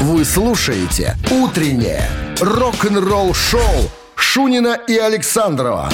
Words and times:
Вы 0.00 0.24
слушаете 0.24 1.16
«Утреннее 1.30 2.08
рок-н-ролл-шоу» 2.40 3.90
Шунина 4.16 4.78
и 4.88 4.96
Александрова 4.96 5.90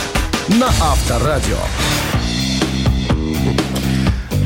на 0.48 0.68
Авторадио. 0.68 1.58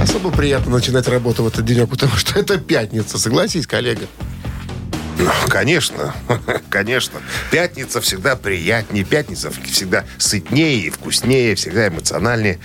Особо 0.00 0.30
приятно 0.30 0.72
начинать 0.72 1.06
работу 1.08 1.44
в 1.44 1.48
этот 1.48 1.64
денек, 1.64 1.88
потому 1.88 2.16
что 2.16 2.38
это 2.38 2.58
пятница. 2.58 3.16
Согласись, 3.16 3.66
коллега? 3.66 4.06
Ну, 5.18 5.30
конечно, 5.48 6.14
конечно. 6.68 7.20
Пятница 7.50 8.00
всегда 8.00 8.36
приятнее, 8.36 9.04
пятница 9.04 9.50
всегда 9.50 10.04
сытнее 10.18 10.80
и 10.80 10.90
вкуснее, 10.90 11.54
всегда 11.54 11.88
эмоциональнее. 11.88 12.58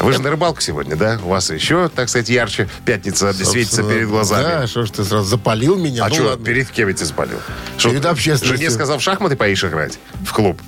Вы 0.00 0.12
же 0.12 0.20
на 0.20 0.30
рыбалку 0.30 0.60
сегодня, 0.60 0.96
да? 0.96 1.18
У 1.22 1.28
вас 1.28 1.50
еще, 1.50 1.88
так 1.88 2.08
сказать, 2.08 2.28
ярче 2.28 2.68
пятница 2.84 3.32
светится 3.32 3.82
перед 3.84 4.08
глазами. 4.08 4.42
Да, 4.42 4.66
что 4.66 4.84
ж 4.84 4.90
ты 4.90 5.04
сразу 5.04 5.24
запалил 5.28 5.76
меня? 5.76 6.04
А 6.04 6.08
Ну 6.08 6.14
что, 6.14 6.24
ладно. 6.24 6.44
перед 6.44 6.70
кем 6.70 6.88
я 6.88 6.94
тебя 6.94 7.06
спалил? 7.06 7.38
Перед 7.80 8.04
общественностью. 8.04 8.56
Жене 8.56 8.70
сказал, 8.70 8.98
в 8.98 9.02
шахматы 9.02 9.36
поишь 9.36 9.62
играть 9.64 9.98
в 10.26 10.32
клуб. 10.32 10.60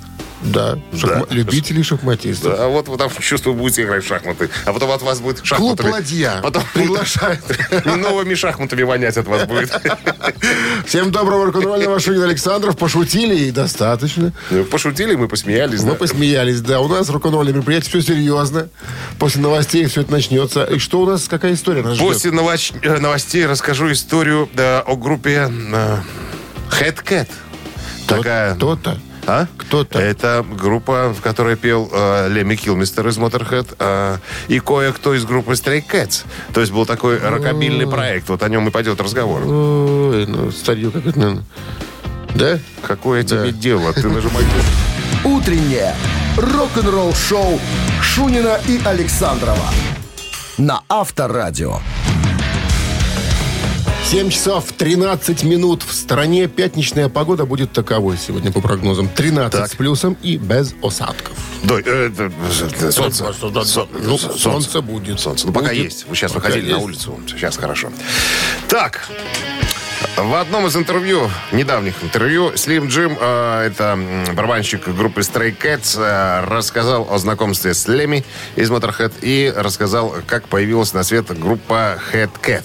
Да, 0.45 0.77
шахма- 0.93 1.27
любители 1.31 1.81
шахматистов. 1.81 2.53
А 2.59 2.67
вот 2.67 2.87
вы 2.87 2.97
там, 2.97 3.09
чувствую, 3.19 3.55
будете 3.55 3.83
играть 3.83 4.03
в 4.03 4.07
шахматы. 4.07 4.49
А 4.65 4.73
потом 4.73 4.91
от 4.91 5.01
вас 5.01 5.19
будет 5.19 5.37
Клуб 5.37 5.47
шахматами. 5.47 5.89
«Ладья» 5.89 6.39
Потом 6.43 6.63
приглашает. 6.73 7.41
новыми 7.85 8.35
шахматами 8.35 8.83
вонять 8.83 9.17
от 9.17 9.27
вас 9.27 9.45
будет. 9.45 9.71
Всем 10.85 11.11
доброго 11.11 11.47
рок-н-ролльного 11.47 11.99
Шунин 11.99 12.23
Александров. 12.23 12.77
Пошутили 12.77 13.35
и 13.35 13.51
достаточно. 13.51 14.33
Ну, 14.51 14.63
Пошутили, 14.65 15.15
мы 15.15 15.27
посмеялись. 15.27 15.81
Мы 15.81 15.91
да. 15.91 15.95
посмеялись, 15.95 16.61
да. 16.61 16.79
У 16.79 16.87
нас 16.87 17.09
рок-н-ролльное 17.09 17.53
мероприятие, 17.53 17.89
все 17.89 18.13
серьезно. 18.13 18.69
После 19.17 19.41
новостей 19.41 19.85
все 19.85 20.01
это 20.01 20.11
начнется. 20.11 20.63
И 20.65 20.77
что 20.77 21.01
у 21.01 21.05
нас, 21.05 21.27
какая 21.27 21.53
история 21.53 21.81
нас? 21.81 21.97
После 21.97 22.31
новоч- 22.31 22.73
э, 22.83 22.99
новостей 22.99 23.45
расскажу 23.45 23.91
историю 23.91 24.47
да, 24.53 24.81
о 24.81 24.95
группе 24.95 25.49
э, 25.49 25.97
Head 26.71 27.03
Cat. 27.03 27.27
Такая... 28.07 28.53
Кто-то. 28.55 28.99
А? 29.27 29.47
Кто-то. 29.57 29.99
Это 29.99 30.45
группа, 30.47 31.13
в 31.13 31.21
которой 31.21 31.55
пел 31.55 31.89
э, 31.91 32.29
Лемми 32.29 32.55
Килмистер 32.55 33.07
из 33.07 33.17
Motorhead 33.17 33.75
э, 33.79 34.17
и 34.47 34.59
кое-кто 34.59 35.13
из 35.13 35.25
группы 35.25 35.53
Stray 35.53 35.83
Cats. 35.85 36.25
То 36.53 36.61
есть 36.61 36.71
был 36.71 36.85
такой 36.85 37.17
рокобильный 37.17 37.87
проект. 37.87 38.29
Вот 38.29 38.43
о 38.43 38.49
нем 38.49 38.67
и 38.67 38.71
пойдет 38.71 39.01
разговор. 39.01 39.41
Ой, 39.45 40.25
ну, 40.27 40.51
старье 40.51 40.91
как 40.91 41.05
это, 41.05 41.17
наверное. 41.17 41.43
Да? 42.35 42.59
Какое 42.83 43.23
тебе 43.23 43.51
дело? 43.51 43.93
Ты 43.93 44.09
нажимай. 44.09 44.43
«Утреннее 45.23 45.95
рок-н-ролл-шоу» 46.37 47.59
Шунина 48.01 48.59
и 48.67 48.79
Александрова 48.85 49.71
на 50.57 50.81
Авторадио. 50.87 51.79
7 54.05 54.29
часов 54.29 54.71
13 54.71 55.43
минут. 55.43 55.83
В 55.83 55.93
стране 55.93 56.47
пятничная 56.47 57.09
погода 57.09 57.45
будет 57.45 57.71
таковой 57.73 58.17
сегодня 58.17 58.51
по 58.51 58.61
прогнозам. 58.61 59.09
13 59.09 59.51
Так. 59.61 59.71
с 59.71 59.75
плюсом 59.75 60.15
и 60.21 60.37
без 60.37 60.73
осадков. 60.83 61.33
Дой, 61.63 61.81
э, 61.85 62.11
э, 62.17 62.29
э, 62.79 62.91
солнце. 62.91 63.33
Со- 63.33 63.87
Ну, 64.01 64.17
со- 64.17 64.37
солнце 64.37 64.81
будет. 64.81 65.19
Солнце. 65.19 65.47
Ну, 65.47 65.53
пока 65.53 65.69
Будет. 65.69 65.83
есть. 65.85 66.05
Вы 66.07 66.15
сейчас 66.15 66.31
Пока 66.31 66.47
выходили 66.47 66.71
на 66.71 66.75
есть. 66.75 66.85
улицу. 66.85 67.19
Сейчас 67.27 67.57
хорошо. 67.57 67.91
Так. 68.69 69.09
В 70.17 70.35
одном 70.39 70.67
из 70.67 70.75
интервью, 70.77 71.29
недавних 71.51 71.95
интервью, 72.03 72.51
Slim 72.53 72.87
Jim, 72.87 73.17
э, 73.19 73.67
это 73.67 73.99
барабанщик 74.33 74.87
группы 74.87 75.21
Stray 75.21 75.53
Cats, 75.57 75.99
э, 75.99 76.45
рассказал 76.45 77.07
о 77.11 77.17
знакомстве 77.17 77.73
с 77.73 77.87
Леми 77.87 78.23
из 78.55 78.69
Motorhead 78.69 79.13
и 79.21 79.51
рассказал, 79.55 80.15
как 80.27 80.47
появилась 80.47 80.93
на 80.93 81.03
свет 81.03 81.37
группа 81.37 81.97
Head 82.13 82.29
Cat. 82.41 82.63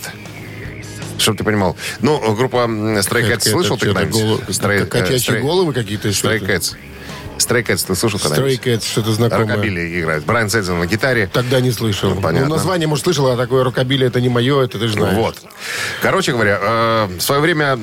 Чтобы 1.20 1.38
ты 1.38 1.44
понимал. 1.44 1.76
Ну, 2.00 2.34
группа 2.34 2.58
Stray 2.58 3.30
Cats 3.30 3.50
слышал 3.50 3.76
ты 3.76 3.86
когда-нибудь? 3.86 4.42
Stray- 4.48 4.82
э, 4.82 4.86
Котячьи 4.86 5.34
Stray- 5.34 5.40
головы 5.40 5.72
какие-то? 5.72 6.08
Stray? 6.08 6.40
Cats. 6.40 6.74
Stray 7.38 7.64
Cats 7.64 7.86
ты 7.86 7.94
слышал 7.94 8.18
Stray 8.18 8.28
когда-нибудь? 8.28 8.66
Cats, 8.66 8.84
что-то 8.86 9.12
знакомое. 9.12 9.46
Рокобили 9.46 10.00
играет. 10.00 10.24
Брайан 10.24 10.50
Сэдзен 10.50 10.78
на 10.78 10.86
гитаре. 10.86 11.28
Тогда 11.32 11.60
не 11.60 11.70
слышал. 11.72 12.14
Ну, 12.14 12.20
понятно. 12.20 12.48
Ну, 12.48 12.54
название, 12.54 12.86
может, 12.88 13.04
слышал, 13.04 13.28
а 13.28 13.36
такое 13.36 13.64
рокобили 13.64 14.06
это 14.06 14.20
не 14.20 14.28
мое, 14.28 14.62
это 14.64 14.78
ты 14.78 14.88
же 14.88 14.94
знаешь. 14.94 15.16
Вот. 15.16 15.36
Короче 16.02 16.32
говоря, 16.32 16.58
э, 16.60 17.08
в 17.18 17.20
свое 17.20 17.40
время 17.40 17.76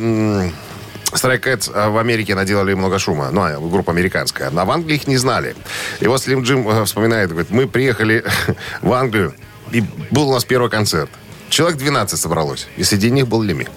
Stray 1.13 1.39
Cats 1.41 1.72
э, 1.73 1.89
в 1.89 1.97
Америке 1.97 2.35
наделали 2.35 2.73
много 2.73 3.00
шума. 3.00 3.29
Ну, 3.31 3.41
а 3.41 3.59
группа 3.59 3.91
американская. 3.91 4.51
А 4.56 4.66
в 4.66 4.72
Англии 4.72 4.95
их 4.95 5.07
не 5.07 5.17
знали. 5.17 5.56
И 6.00 6.07
вот 6.07 6.22
Слим 6.22 6.44
Джим 6.44 6.67
э, 6.67 6.85
вспоминает, 6.85 7.29
говорит, 7.29 7.50
мы 7.50 7.67
приехали 7.67 8.23
в 8.81 8.91
Англию, 8.94 9.33
и 9.72 9.83
был 10.12 10.29
у 10.29 10.33
нас 10.33 10.44
первый 10.45 10.69
концерт. 10.69 11.09
Человек 11.50 11.78
12 11.78 12.19
собралось, 12.19 12.68
и 12.78 12.84
среди 12.84 13.09
них 13.09 13.28
был 13.28 13.41
Леми. 13.41 13.68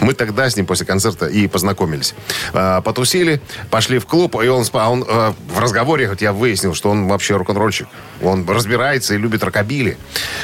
Мы 0.00 0.14
тогда 0.14 0.48
с 0.48 0.56
ним 0.56 0.66
после 0.66 0.86
концерта 0.86 1.26
и 1.26 1.46
познакомились. 1.46 2.14
А, 2.52 2.80
потусили, 2.80 3.40
пошли 3.70 3.98
в 3.98 4.06
клуб, 4.06 4.36
и 4.42 4.48
он, 4.48 4.64
он 4.72 5.04
э, 5.06 5.32
в 5.48 5.58
разговоре, 5.58 6.08
вот 6.08 6.20
я 6.20 6.32
выяснил, 6.32 6.74
что 6.74 6.90
он 6.90 7.08
вообще 7.08 7.36
рок-н-ролльщик. 7.36 7.88
Он 8.22 8.46
разбирается 8.48 9.14
и 9.14 9.18
любит 9.18 9.42
рокобили. 9.42 9.96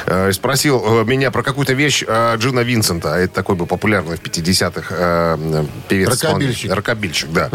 Э, 0.05 0.31
спросил 0.31 1.01
э, 1.01 1.03
меня 1.05 1.31
про 1.31 1.43
какую-то 1.43 1.73
вещь 1.73 2.03
Джина 2.03 2.61
Винсента. 2.61 3.09
Это 3.09 3.33
такой 3.33 3.55
был 3.55 3.65
популярный 3.65 4.17
в 4.17 4.21
50-х 4.21 4.87
э, 4.89 5.65
певец. 5.87 6.23
Рокобильщик. 6.23 6.73
Рокобильщик, 6.73 7.31
да. 7.31 7.49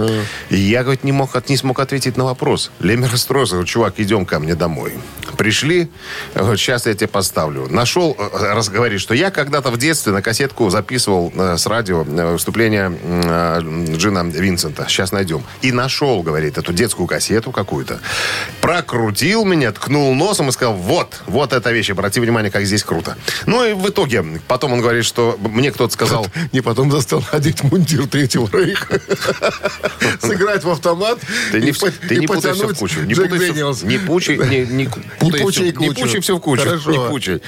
И 0.50 0.56
я, 0.56 0.82
говорит, 0.82 1.04
не, 1.04 1.12
мог, 1.12 1.30
не 1.48 1.56
смог 1.56 1.80
ответить 1.80 2.16
на 2.16 2.24
вопрос. 2.24 2.70
Леми 2.80 3.06
расстроился. 3.06 3.54
Говорит, 3.54 3.70
чувак, 3.70 3.94
идем 3.98 4.26
ко 4.26 4.38
мне 4.38 4.54
домой. 4.54 4.94
Пришли, 5.36 5.90
говорит, 6.34 6.60
сейчас 6.60 6.86
я 6.86 6.94
тебе 6.94 7.08
поставлю. 7.08 7.68
Нашел, 7.68 8.16
раз 8.32 8.68
говорит, 8.68 9.00
что 9.00 9.14
я 9.14 9.30
когда-то 9.30 9.70
в 9.70 9.78
детстве 9.78 10.12
на 10.12 10.22
кассетку 10.22 10.68
записывал 10.70 11.32
с 11.34 11.66
радио 11.72 12.04
э, 12.04 12.32
выступление 12.32 12.92
э, 13.02 13.60
Джина 13.96 14.24
Винсента. 14.24 14.86
Сейчас 14.88 15.10
найдем. 15.12 15.42
И 15.62 15.72
нашел, 15.72 16.22
говорит, 16.22 16.58
эту 16.58 16.72
детскую 16.72 17.06
кассету 17.06 17.50
какую-то. 17.50 18.00
Прокрутил 18.60 19.44
меня, 19.44 19.72
ткнул 19.72 20.14
носом 20.14 20.48
и 20.50 20.52
сказал, 20.52 20.74
вот, 20.74 21.22
вот 21.26 21.52
эта 21.52 21.72
вещь, 21.72 21.90
обрати 21.90 22.20
внимание, 22.20 22.50
как 22.50 22.64
здесь 22.64 22.84
круто. 22.84 23.16
Ну 23.46 23.64
и 23.64 23.72
в 23.72 23.88
итоге, 23.88 24.24
потом 24.46 24.74
он 24.74 24.80
говорит, 24.80 25.04
что 25.04 25.36
мне 25.40 25.72
кто-то 25.72 25.92
сказал, 25.92 26.26
Не 26.52 26.60
потом 26.60 26.90
застал 26.90 27.24
одеть 27.32 27.62
мундир 27.62 28.06
Третьего 28.06 28.48
Рейха. 28.52 29.00
Сыграть 30.20 30.64
в 30.64 30.70
автомат 30.70 31.18
Ты 31.50 31.60
не, 31.60 31.70
и 31.70 32.18
не 32.18 32.26
путай 32.26 32.52
все 32.52 32.68
в 32.68 32.74
кучу. 32.74 33.00
Не 33.00 33.14
пучай, 33.98 34.36
не, 34.36 34.88
пучай 35.18 35.72
пучай 35.72 36.20
все 36.20 36.36
в 36.36 36.40
кучу. 36.40 36.68
Не 36.88 37.08
пучай. 37.08 37.42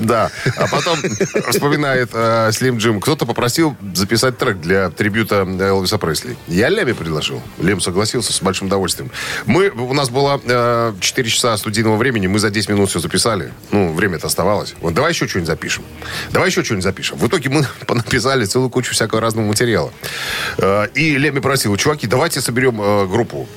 Да. 0.00 0.30
А 0.56 0.66
потом 0.68 0.98
вспоминает 1.50 2.10
э, 2.12 2.50
Слим 2.52 2.78
Джим. 2.78 3.00
Кто-то 3.00 3.26
попросил 3.26 3.61
записать 3.94 4.38
трек 4.38 4.60
для 4.60 4.90
трибюта 4.90 5.46
Элвиса 5.60 5.98
Пресли. 5.98 6.36
Я 6.48 6.68
Леме 6.68 6.94
предложил. 6.94 7.42
Лем 7.58 7.80
согласился 7.80 8.32
с 8.32 8.42
большим 8.42 8.66
удовольствием. 8.68 9.10
Мы, 9.46 9.70
у 9.70 9.92
нас 9.92 10.10
было 10.10 10.40
э, 10.44 10.94
4 11.00 11.30
часа 11.30 11.56
студийного 11.56 11.96
времени. 11.96 12.26
Мы 12.26 12.38
за 12.38 12.50
10 12.50 12.70
минут 12.70 12.90
все 12.90 12.98
записали. 12.98 13.52
Ну, 13.70 13.92
время-то 13.92 14.26
оставалось. 14.26 14.74
Вот 14.80 14.94
давай 14.94 15.12
еще 15.12 15.26
что-нибудь 15.28 15.48
запишем. 15.48 15.84
Давай 16.30 16.48
еще 16.48 16.62
что-нибудь 16.64 16.84
запишем. 16.84 17.18
В 17.18 17.26
итоге 17.26 17.50
мы 17.50 17.66
понаписали 17.86 18.44
целую 18.44 18.70
кучу 18.70 18.92
всякого 18.92 19.20
разного 19.20 19.46
материала. 19.46 19.92
Э, 20.58 20.86
и 20.94 21.16
Леми 21.16 21.40
просил, 21.40 21.76
чуваки, 21.76 22.06
давайте 22.06 22.40
соберем 22.40 22.80
э, 22.80 23.06
группу. 23.06 23.48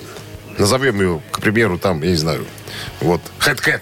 Назовем 0.58 1.02
ее, 1.02 1.22
к 1.32 1.42
примеру, 1.42 1.78
там, 1.78 2.02
я 2.02 2.12
не 2.12 2.16
знаю, 2.16 2.46
вот, 3.02 3.22
Cat. 3.40 3.82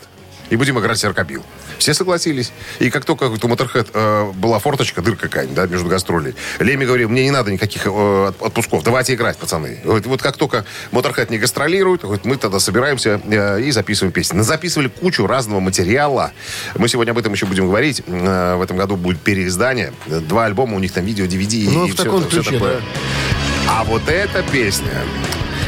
И 0.49 0.55
будем 0.55 0.79
играть 0.79 1.03
рокобил. 1.03 1.43
Все 1.77 1.93
согласились. 1.93 2.51
И 2.79 2.89
как 2.89 3.05
только 3.05 3.25
у 3.25 3.35
Motorhead 3.35 3.89
э, 3.93 4.31
была 4.33 4.59
форточка, 4.59 5.01
дырка 5.01 5.27
какая-нибудь, 5.27 5.55
да, 5.55 5.67
между 5.67 5.87
гастролей, 5.89 6.35
Леми 6.59 6.85
говорил, 6.85 7.09
мне 7.09 7.23
не 7.23 7.31
надо 7.31 7.51
никаких 7.51 7.85
э, 7.85 7.89
от- 7.89 8.41
отпусков, 8.41 8.83
давайте 8.83 9.13
играть, 9.13 9.37
пацаны. 9.37 9.79
Вот, 9.83 10.05
вот 10.05 10.21
как 10.21 10.37
только 10.37 10.65
Motorhead 10.91 11.31
не 11.31 11.37
гастролирует, 11.37 12.01
говорит, 12.01 12.25
мы 12.25 12.37
тогда 12.37 12.59
собираемся 12.59 13.21
э, 13.25 13.61
и 13.61 13.71
записываем 13.71 14.11
песни. 14.11 14.39
Записывали 14.41 14.87
кучу 14.87 15.25
разного 15.27 15.59
материала. 15.59 16.31
Мы 16.75 16.87
сегодня 16.87 17.11
об 17.11 17.17
этом 17.17 17.33
еще 17.33 17.45
будем 17.45 17.67
говорить. 17.67 18.03
Э, 18.07 18.55
в 18.55 18.61
этом 18.61 18.77
году 18.77 18.95
будет 18.95 19.19
переиздание. 19.19 19.93
Два 20.07 20.45
альбома, 20.45 20.75
у 20.75 20.79
них 20.79 20.91
там 20.91 21.05
видео, 21.05 21.25
DVD 21.25 21.69
Ну, 21.71 21.85
и 21.87 21.91
в 21.91 21.95
всё 21.95 22.03
таком 22.03 22.21
всё 22.27 22.41
ключе, 22.41 22.51
такое. 22.51 22.81
А 23.67 23.83
вот 23.83 24.07
эта 24.07 24.43
песня 24.43 24.91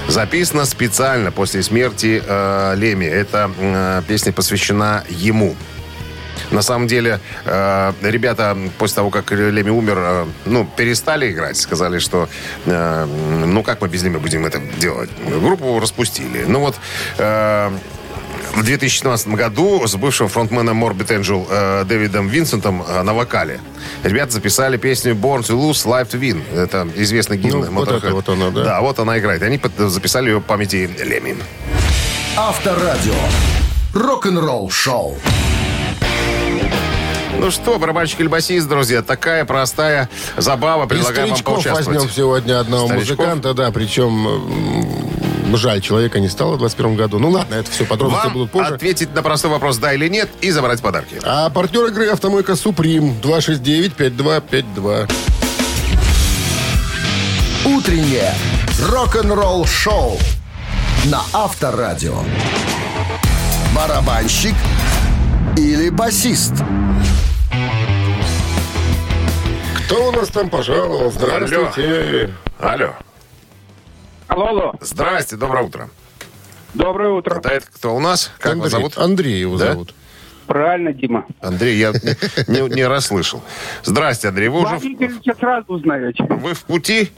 записана 0.07 0.65
специально 0.65 1.31
после 1.31 1.63
смерти 1.63 2.21
э, 2.25 2.73
Леми. 2.77 3.05
Эта 3.05 3.49
э, 3.57 4.01
песня 4.07 4.31
посвящена 4.31 5.03
ему. 5.09 5.55
На 6.51 6.61
самом 6.61 6.87
деле, 6.87 7.19
э, 7.45 7.93
ребята 8.01 8.57
после 8.77 8.95
того, 8.95 9.09
как 9.09 9.31
Леми 9.31 9.69
умер, 9.69 9.97
э, 9.97 10.25
ну, 10.45 10.67
перестали 10.77 11.31
играть. 11.31 11.57
Сказали, 11.57 11.99
что, 11.99 12.27
э, 12.65 13.05
ну, 13.45 13.63
как 13.63 13.81
мы 13.81 13.87
без 13.87 14.03
Леми 14.03 14.17
будем 14.17 14.45
это 14.45 14.59
делать? 14.79 15.09
Группу 15.41 15.79
распустили. 15.79 16.45
Ну, 16.47 16.59
вот... 16.59 16.75
э, 17.17 17.71
в 18.53 18.63
2017 18.63 19.27
году 19.29 19.85
с 19.85 19.95
бывшим 19.95 20.29
фронтменом 20.29 20.81
Morbid 20.81 21.07
Angel 21.07 21.45
э, 21.49 21.83
Дэвидом 21.85 22.29
Винсентом 22.29 22.83
э, 22.87 23.01
на 23.01 23.13
вокале. 23.13 23.59
Ребята 24.03 24.31
записали 24.31 24.77
песню 24.77 25.13
Born 25.13 25.41
to 25.41 25.55
Lose, 25.59 25.85
Life 25.85 26.11
to 26.11 26.19
Win. 26.19 26.41
Это 26.55 26.87
известный 26.95 27.37
гимн 27.37 27.65
Ну, 27.65 27.71
вот 27.71 27.89
это 27.91 28.11
вот 28.13 28.29
она, 28.29 28.51
да? 28.51 28.63
Да, 28.63 28.81
вот 28.81 28.97
она 28.99 29.17
играет. 29.19 29.41
Они 29.41 29.57
под- 29.57 29.77
записали 29.89 30.29
ее 30.29 30.37
в 30.39 30.43
памяти 30.43 30.89
Леми. 31.03 31.35
Авторадио. 32.37 33.13
Рок-н-ролл 33.93 34.69
шоу. 34.69 35.17
Ну 37.39 37.51
что, 37.51 37.77
барабанщик 37.77 38.21
или 38.21 38.27
басист, 38.27 38.67
друзья, 38.67 39.01
такая 39.01 39.45
простая 39.45 40.09
забава. 40.37 40.85
Предлагаем 40.87 41.29
вам 41.33 41.43
поучаствовать. 41.43 41.87
возьмем 41.99 42.09
сегодня 42.09 42.59
одного 42.59 42.87
Старичков? 42.87 43.17
музыканта, 43.17 43.53
да, 43.53 43.71
причем 43.71 45.55
жаль, 45.55 45.79
человека 45.81 46.19
не 46.19 46.27
стало 46.27 46.55
в 46.55 46.57
21 46.59 46.95
году. 46.95 47.19
Ну 47.19 47.29
ладно, 47.29 47.55
это 47.55 47.69
все 47.71 47.85
подробности 47.85 48.25
Вам 48.25 48.33
будут 48.33 48.51
позже. 48.51 48.75
ответить 48.75 49.13
на 49.13 49.21
простой 49.21 49.51
вопрос 49.51 49.77
«да» 49.77 49.93
или 49.93 50.07
«нет» 50.09 50.29
и 50.41 50.51
забрать 50.51 50.81
подарки. 50.81 51.19
А 51.23 51.49
партнер 51.49 51.85
игры 51.85 52.07
«Автомойка 52.09 52.55
Суприм» 52.55 53.13
269-5252. 53.21 55.09
Утреннее 57.65 58.33
рок-н-ролл-шоу 58.89 60.19
на 61.05 61.21
Авторадио. 61.33 62.17
Барабанщик 63.75 64.55
или 65.57 65.89
басист? 65.89 66.53
Кто 69.85 70.07
у 70.09 70.11
нас 70.11 70.29
там 70.29 70.49
пожаловал? 70.49 71.11
Здравствуйте. 71.11 72.31
Алло. 72.59 72.93
Алло, 74.27 74.47
алло. 74.47 74.73
Здрасте, 74.81 75.35
доброе 75.35 75.63
утро. 75.65 75.89
Доброе 76.73 77.09
утро. 77.11 77.39
Да, 77.41 77.51
это 77.51 77.67
кто 77.67 77.95
у 77.95 77.99
нас? 77.99 78.31
Как 78.39 78.53
Андрей. 78.53 78.61
вас 78.63 78.71
зовут? 78.71 78.97
Андрей 78.97 79.39
его 79.39 79.57
Да? 79.57 79.71
зовут. 79.73 79.93
Правильно, 80.47 80.93
Дима. 80.93 81.25
Андрей, 81.41 81.77
я 81.77 81.91
не, 82.47 82.61
не- 82.73 82.85
расслышал. 82.87 83.41
Здрасте, 83.83 84.27
Андрей. 84.29 84.49
Вы 84.49 84.59
уже 84.61 84.75
в, 84.77 84.83
Водительча 84.83 85.33
сразу 85.39 85.65
узнаете. 85.73 86.23
вы 86.29 86.53
в 86.53 86.63
пути? 86.65 87.11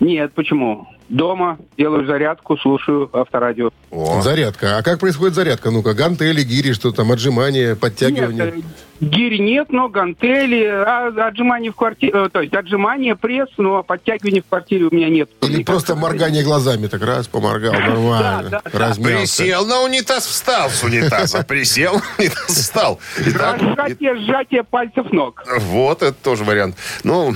Нет, 0.00 0.32
почему? 0.34 0.86
Дома 1.12 1.58
делаю 1.76 2.06
зарядку, 2.06 2.56
слушаю 2.56 3.10
авторадио. 3.12 3.68
О, 3.90 4.22
Зарядка. 4.22 4.78
А 4.78 4.82
как 4.82 4.98
происходит 4.98 5.34
зарядка? 5.34 5.70
Ну-ка, 5.70 5.92
гантели, 5.92 6.42
гири, 6.42 6.72
что 6.72 6.90
там, 6.90 7.12
отжимания, 7.12 7.76
подтягивания. 7.76 8.46
Нет, 8.46 8.54
э, 8.54 9.04
гири 9.04 9.36
нет, 9.36 9.70
но 9.70 9.90
гантели, 9.90 10.64
а 10.64 11.08
отжимания 11.28 11.70
в 11.70 11.76
квартире, 11.76 12.12
э, 12.14 12.28
то 12.32 12.40
есть 12.40 12.54
отжимания, 12.54 13.14
пресс, 13.14 13.50
но 13.58 13.82
подтягивания 13.82 14.40
в 14.40 14.46
квартире 14.48 14.86
у 14.86 14.94
меня 14.94 15.10
нет. 15.10 15.28
Или 15.42 15.52
Никак. 15.58 15.66
просто 15.66 15.96
моргание 15.96 16.42
глазами. 16.44 16.86
Так 16.86 17.02
раз, 17.02 17.28
поморгал, 17.28 17.74
нормально. 17.74 18.48
Да, 18.50 18.62
да. 18.64 18.78
Размялся. 18.88 19.18
присел 19.42 19.66
на 19.66 19.82
унитаз, 19.82 20.24
встал 20.26 20.70
с 20.70 20.82
унитаза. 20.82 21.44
Присел 21.46 22.00
унитаз, 22.18 22.46
встал. 22.46 22.98
Итак, 23.18 23.60
Сжатие, 23.60 24.16
сжатие 24.24 24.64
пальцев 24.64 25.12
ног. 25.12 25.44
вот, 25.58 26.02
это 26.02 26.14
тоже 26.14 26.44
вариант. 26.44 26.76
Ну, 27.04 27.34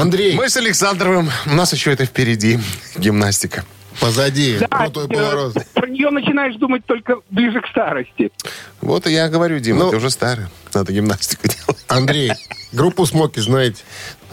Андрей, 0.00 0.34
мы 0.36 0.48
с 0.48 0.56
Александровым, 0.56 1.28
у 1.46 1.54
нас 1.54 1.72
еще 1.72 1.92
это 1.92 2.04
впереди, 2.04 2.58
гимнастика. 2.96 3.64
позади. 4.00 4.58
Да, 4.60 4.66
Крутой 4.68 5.06
э, 5.06 5.08
поворот. 5.08 5.54
про 5.74 5.88
нее 5.88 6.10
начинаешь 6.10 6.54
думать 6.56 6.84
только 6.86 7.16
ближе 7.30 7.60
к 7.60 7.66
старости. 7.66 8.30
Вот 8.80 9.06
и 9.08 9.12
я 9.12 9.28
говорю, 9.28 9.58
Дима, 9.58 9.80
Ну- 9.84 9.90
ты 9.90 9.96
уже 9.96 10.10
старый, 10.10 10.46
надо 10.72 10.92
гимнастику 10.92 11.48
делать. 11.48 11.84
Андрей, 11.88 12.30
группу 12.72 13.04
«Смоки» 13.06 13.40
знаете? 13.40 13.82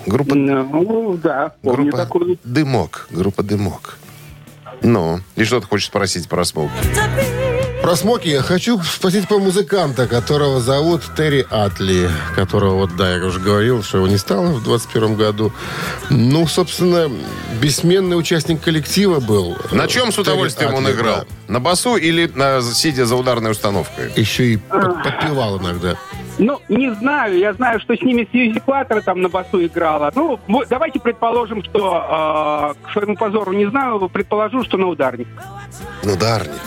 Группа, 0.05 0.35
Ну, 0.35 1.17
да, 1.17 1.55
помню 1.63 1.83
группа 1.91 1.97
такую. 1.97 2.37
«Дымок», 2.43 3.07
группа 3.09 3.41
«Дымок». 3.41 3.97
Ну, 4.83 5.19
и 5.35 5.43
что 5.45 5.59
ты 5.61 5.65
хочешь 5.67 5.87
спросить 5.87 6.27
про 6.29 6.45
смог? 6.45 6.69
Про 7.85 7.95
«Смоки» 7.95 8.29
я 8.29 8.41
хочу 8.41 8.81
спросить 8.81 9.27
про 9.27 9.37
музыканта, 9.37 10.07
которого 10.07 10.59
зовут 10.59 11.03
Терри 11.15 11.45
Атли, 11.51 12.09
которого, 12.33 12.77
вот, 12.77 12.95
да, 12.95 13.15
я 13.15 13.23
уже 13.23 13.39
говорил, 13.39 13.83
что 13.83 13.99
его 13.99 14.07
не 14.07 14.17
стало 14.17 14.47
в 14.47 14.63
21 14.63 15.15
году. 15.15 15.51
Ну, 16.09 16.47
собственно, 16.47 17.11
бессменный 17.61 18.17
участник 18.17 18.59
коллектива 18.59 19.19
был. 19.19 19.55
На 19.71 19.87
чем 19.87 20.11
с 20.11 20.15
Терри 20.15 20.21
удовольствием 20.21 20.73
он 20.73 20.87
Атли, 20.87 20.95
играл? 20.95 21.15
да. 21.47 21.53
На 21.53 21.59
басу 21.59 21.95
или 21.95 22.25
на, 22.33 22.59
сидя 22.63 23.05
за 23.05 23.15
ударной 23.15 23.51
установкой? 23.51 24.11
Еще 24.15 24.53
и 24.53 24.57
под- 24.57 25.03
подпевал 25.03 25.59
иногда. 25.59 25.95
Ну, 26.39 26.59
не 26.69 26.91
знаю. 26.95 27.37
Я 27.37 27.53
знаю, 27.53 27.79
что 27.81 27.95
с 27.95 28.01
ними 28.01 28.27
Сьюзи 28.31 28.61
Клаттер 28.61 29.03
там 29.03 29.21
на 29.21 29.29
басу 29.29 29.63
играла. 29.63 30.11
Ну, 30.15 30.39
давайте 30.67 30.99
предположим, 30.99 31.63
что 31.63 32.73
э, 32.81 32.87
к 32.87 32.93
своему 32.93 33.15
позору 33.15 33.53
не 33.53 33.69
знаю, 33.69 34.09
предположу, 34.09 34.63
что 34.63 34.77
на 34.77 34.87
ударник. 34.87 35.27
Ударник. 36.01 36.61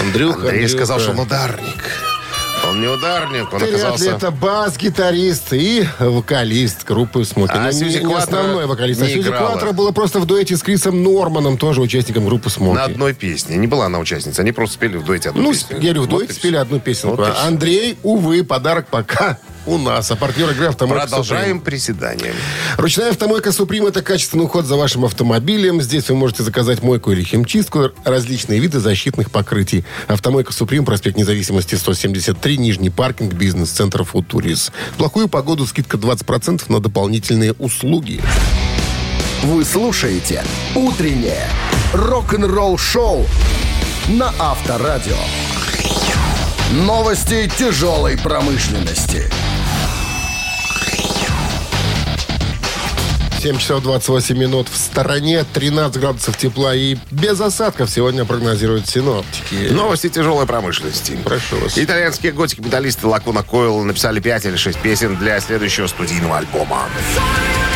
Андрюха, 0.00 0.40
Андрей 0.40 0.64
Андрюха. 0.64 0.76
сказал, 0.76 1.00
что 1.00 1.10
он 1.12 1.20
ударник. 1.20 1.84
Он 2.68 2.80
не 2.80 2.86
ударник, 2.86 3.52
он 3.52 3.62
Атли 3.62 3.74
оказался... 3.74 4.10
это 4.10 4.30
бас-гитарист 4.30 5.52
и 5.52 5.86
вокалист 5.98 6.84
группы 6.84 7.24
«Смоки». 7.24 7.52
А 7.54 7.62
Ну, 7.62 7.72
Сьюзи 7.72 8.00
Клаттера 8.00 8.40
основной 8.40 8.66
вокалист. 8.66 9.00
А 9.00 9.06
не 9.06 9.14
Сьюзи 9.14 9.28
играла. 9.28 9.52
Клаттера 9.52 9.72
была 9.72 9.92
просто 9.92 10.18
в 10.20 10.26
дуэте 10.26 10.56
с 10.56 10.62
Крисом 10.62 11.02
Норманом, 11.02 11.56
тоже 11.56 11.80
участником 11.80 12.26
группы 12.26 12.50
«Смоки». 12.50 12.74
На 12.76 12.84
одной 12.84 13.14
песне. 13.14 13.56
Не 13.56 13.66
была 13.66 13.86
она 13.86 13.98
участница. 13.98 14.42
Они 14.42 14.52
просто 14.52 14.74
спели 14.74 14.96
в 14.96 15.04
дуэте 15.04 15.30
одну 15.30 15.42
Ну, 15.42 15.52
песню. 15.52 15.76
я 15.76 15.82
говорю, 15.82 16.02
в 16.02 16.04
Вот 16.06 16.18
дуэте 16.18 16.32
и 16.32 16.36
спели 16.36 16.56
одну 16.56 16.80
песенку. 16.80 17.16
Вот. 17.16 17.36
Андрей, 17.42 17.96
увы, 18.02 18.44
подарок 18.44 18.88
пока 18.90 19.38
у 19.68 19.78
нас. 19.78 20.10
А 20.10 20.16
партнер 20.16 20.50
игры 20.50 20.66
«Автомойка 20.66 21.02
Продолжаем 21.02 21.58
Суприм». 21.58 21.60
приседанием. 21.60 22.34
Ручная 22.76 23.10
«Автомойка 23.10 23.52
Суприм»— 23.52 23.86
это 23.86 24.02
качественный 24.02 24.44
уход 24.44 24.64
за 24.64 24.76
вашим 24.76 25.04
автомобилем. 25.04 25.80
Здесь 25.82 26.08
вы 26.08 26.16
можете 26.16 26.42
заказать 26.42 26.82
мойку 26.82 27.12
или 27.12 27.22
химчистку, 27.22 27.90
различные 28.04 28.58
виды 28.60 28.80
защитных 28.80 29.30
покрытий. 29.30 29.84
«Автомойка 30.06 30.52
Суприм», 30.52 30.84
проспект 30.84 31.16
Независимости, 31.16 31.74
173, 31.74 32.58
Нижний 32.58 32.90
паркинг, 32.90 33.34
бизнес-центр 33.34 34.04
«Футурис». 34.04 34.72
В 34.94 34.96
плохую 34.96 35.28
погоду 35.28 35.66
скидка 35.66 35.96
20% 35.96 36.62
на 36.68 36.80
дополнительные 36.80 37.52
услуги. 37.52 38.20
Вы 39.42 39.64
слушаете 39.64 40.42
«Утреннее 40.74 41.48
рок-н-ролл-шоу» 41.92 43.26
на 44.08 44.32
Авторадио. 44.38 45.16
Новости 46.72 47.50
тяжелой 47.56 48.18
промышленности. 48.18 49.30
7 53.38 53.58
часов 53.58 53.82
28 53.82 54.36
минут 54.36 54.68
в 54.68 54.76
стороне, 54.76 55.44
13 55.52 56.00
градусов 56.00 56.36
тепла 56.36 56.74
и 56.74 56.96
без 57.12 57.40
осадков 57.40 57.88
сегодня 57.88 58.24
прогнозируют 58.24 58.88
синоптики. 58.88 59.72
Новости 59.72 60.08
тяжелой 60.08 60.46
промышленности. 60.46 61.16
Прошу 61.24 61.56
вас. 61.58 61.78
Итальянские 61.78 62.32
готики-металлисты 62.32 63.06
Лакуна 63.06 63.44
Койл 63.44 63.84
написали 63.84 64.18
5 64.18 64.46
или 64.46 64.56
6 64.56 64.78
песен 64.80 65.16
для 65.16 65.38
следующего 65.40 65.86
студийного 65.86 66.38
альбома. 66.38 66.88
В 67.14 67.67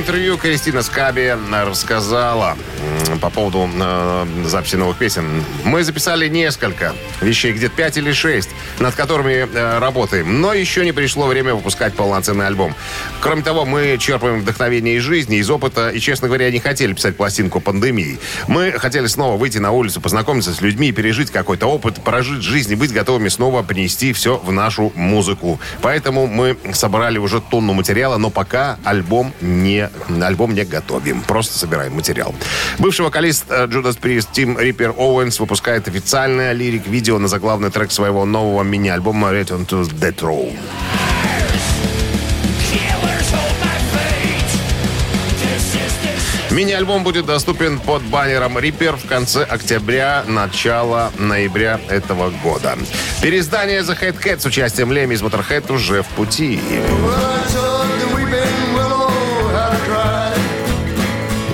интервью 0.00 0.38
Кристина 0.38 0.82
Скаби 0.82 1.36
рассказала 1.52 2.56
м, 3.10 3.18
по 3.18 3.28
поводу 3.28 3.68
э, 3.70 4.26
записи 4.46 4.76
новых 4.76 4.96
песен. 4.96 5.44
Мы 5.64 5.84
записали 5.84 6.26
несколько 6.26 6.94
вещей, 7.20 7.52
где-то 7.52 7.76
5 7.76 7.98
или 7.98 8.12
6, 8.12 8.48
над 8.78 8.94
которыми 8.94 9.46
э, 9.46 9.78
работаем. 9.78 10.40
Но 10.40 10.54
еще 10.54 10.86
не 10.86 10.92
пришло 10.92 11.26
время 11.26 11.54
выпускать 11.54 11.92
полноценный 11.92 12.46
альбом. 12.46 12.74
Кроме 13.20 13.42
того, 13.42 13.66
мы 13.66 13.98
черпаем 14.00 14.40
вдохновение 14.40 14.96
из 14.96 15.02
жизни, 15.02 15.36
из 15.36 15.50
опыта. 15.50 15.90
И, 15.90 16.00
честно 16.00 16.28
говоря, 16.28 16.50
не 16.50 16.60
хотели 16.60 16.94
писать 16.94 17.18
пластинку 17.18 17.60
пандемии. 17.60 18.18
Мы 18.48 18.72
хотели 18.72 19.06
снова 19.06 19.36
выйти 19.36 19.58
на 19.58 19.70
улицу, 19.70 20.00
познакомиться 20.00 20.54
с 20.54 20.62
людьми, 20.62 20.92
пережить 20.92 21.30
какой-то 21.30 21.66
опыт, 21.66 22.02
прожить 22.02 22.42
жизнь 22.42 22.72
и 22.72 22.74
быть 22.74 22.92
готовыми 22.92 23.28
снова 23.28 23.62
принести 23.62 24.14
все 24.14 24.38
в 24.38 24.50
нашу 24.50 24.92
музыку. 24.94 25.60
Поэтому 25.82 26.26
мы 26.26 26.56
собрали 26.72 27.18
уже 27.18 27.42
тонну 27.42 27.74
материала, 27.74 28.16
но 28.16 28.30
пока 28.30 28.78
альбом 28.82 29.34
не, 29.42 29.89
альбом 30.22 30.54
не 30.54 30.64
готовим. 30.64 31.22
Просто 31.22 31.58
собираем 31.58 31.94
материал. 31.94 32.34
Бывший 32.78 33.02
вокалист 33.02 33.46
э, 33.48 33.66
Judas 33.66 33.98
Priest 34.00 34.28
Тим 34.32 34.58
Риппер 34.58 34.94
Оуэнс 34.96 35.38
выпускает 35.40 35.88
официальное 35.88 36.52
лирик-видео 36.52 37.18
на 37.18 37.28
заглавный 37.28 37.70
трек 37.70 37.90
своего 37.92 38.24
нового 38.24 38.62
мини-альбома 38.62 39.32
Return 39.32 39.66
to 39.66 39.82
Death 39.82 40.20
Row. 40.20 40.56
Мини-альбом 46.50 47.04
будет 47.04 47.26
доступен 47.26 47.78
под 47.78 48.02
баннером 48.02 48.58
Reaper 48.58 48.96
в 48.96 49.06
конце 49.08 49.44
октября, 49.44 50.24
начало 50.26 51.12
ноября 51.16 51.80
этого 51.88 52.30
года. 52.42 52.76
Переиздание 53.22 53.82
The 53.82 53.98
Head 53.98 54.20
Cat 54.20 54.40
с 54.40 54.46
участием 54.46 54.92
Леми 54.92 55.14
из 55.14 55.22
Motorhead 55.22 55.72
уже 55.72 56.02
в 56.02 56.08
пути. 56.08 56.60